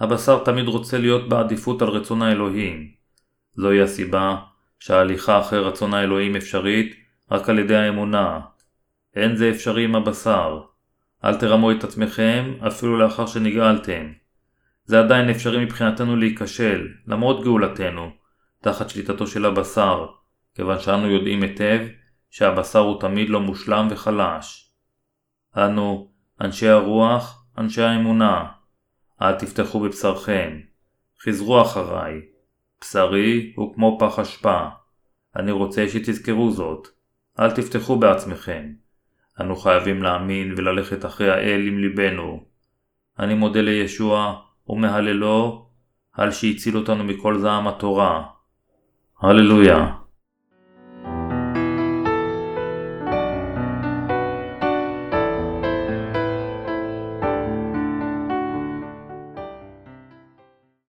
הבשר 0.00 0.44
תמיד 0.44 0.68
רוצה 0.68 0.98
להיות 0.98 1.28
בעדיפות 1.28 1.82
על 1.82 1.88
רצון 1.88 2.22
האלוהים. 2.22 2.90
זוהי 3.54 3.82
הסיבה 3.82 4.36
שההליכה 4.78 5.40
אחרי 5.40 5.60
רצון 5.60 5.94
האלוהים 5.94 6.36
אפשרית 6.36 6.96
רק 7.30 7.48
על 7.48 7.58
ידי 7.58 7.76
האמונה. 7.76 8.40
אין 9.16 9.36
זה 9.36 9.50
אפשרי 9.50 9.84
עם 9.84 9.94
הבשר. 9.94 10.60
אל 11.24 11.34
תרמו 11.34 11.72
את 11.72 11.84
עצמכם 11.84 12.54
אפילו 12.66 12.98
לאחר 12.98 13.26
שנגאלתם. 13.26 14.12
זה 14.84 15.00
עדיין 15.00 15.30
אפשרי 15.30 15.64
מבחינתנו 15.64 16.16
להיכשל, 16.16 16.88
למרות 17.06 17.44
גאולתנו, 17.44 18.10
תחת 18.62 18.90
שליטתו 18.90 19.26
של 19.26 19.46
הבשר, 19.46 20.06
כיוון 20.54 20.78
שאנו 20.78 21.10
יודעים 21.10 21.42
היטב 21.42 21.80
שהבשר 22.30 22.78
הוא 22.78 23.00
תמיד 23.00 23.28
לא 23.28 23.40
מושלם 23.40 23.88
וחלש. 23.90 24.72
אנו, 25.56 26.10
אנשי 26.40 26.68
הרוח, 26.68 27.44
אנשי 27.58 27.82
האמונה, 27.82 28.46
אל 29.22 29.34
תפתחו 29.34 29.80
בבשרכם, 29.80 30.60
חזרו 31.22 31.62
אחריי, 31.62 32.20
בשרי 32.80 33.52
הוא 33.56 33.74
כמו 33.74 33.98
פח 34.00 34.18
אשפה, 34.18 34.68
אני 35.36 35.50
רוצה 35.50 35.88
שתזכרו 35.88 36.50
זאת, 36.50 36.88
אל 37.40 37.50
תפתחו 37.50 37.96
בעצמכם. 37.98 38.72
אנו 39.40 39.56
חייבים 39.56 40.02
להאמין 40.02 40.54
וללכת 40.56 41.04
אחרי 41.04 41.30
האל 41.30 41.66
עם 41.66 41.78
ליבנו. 41.78 42.44
אני 43.18 43.34
מודה 43.34 43.60
לישוע 43.60 44.40
ומהללו 44.68 45.66
על 46.12 46.30
שהציל 46.30 46.76
אותנו 46.76 47.04
מכל 47.04 47.38
זעם 47.38 47.68
התורה. 47.68 48.26
הללויה. 49.20 49.99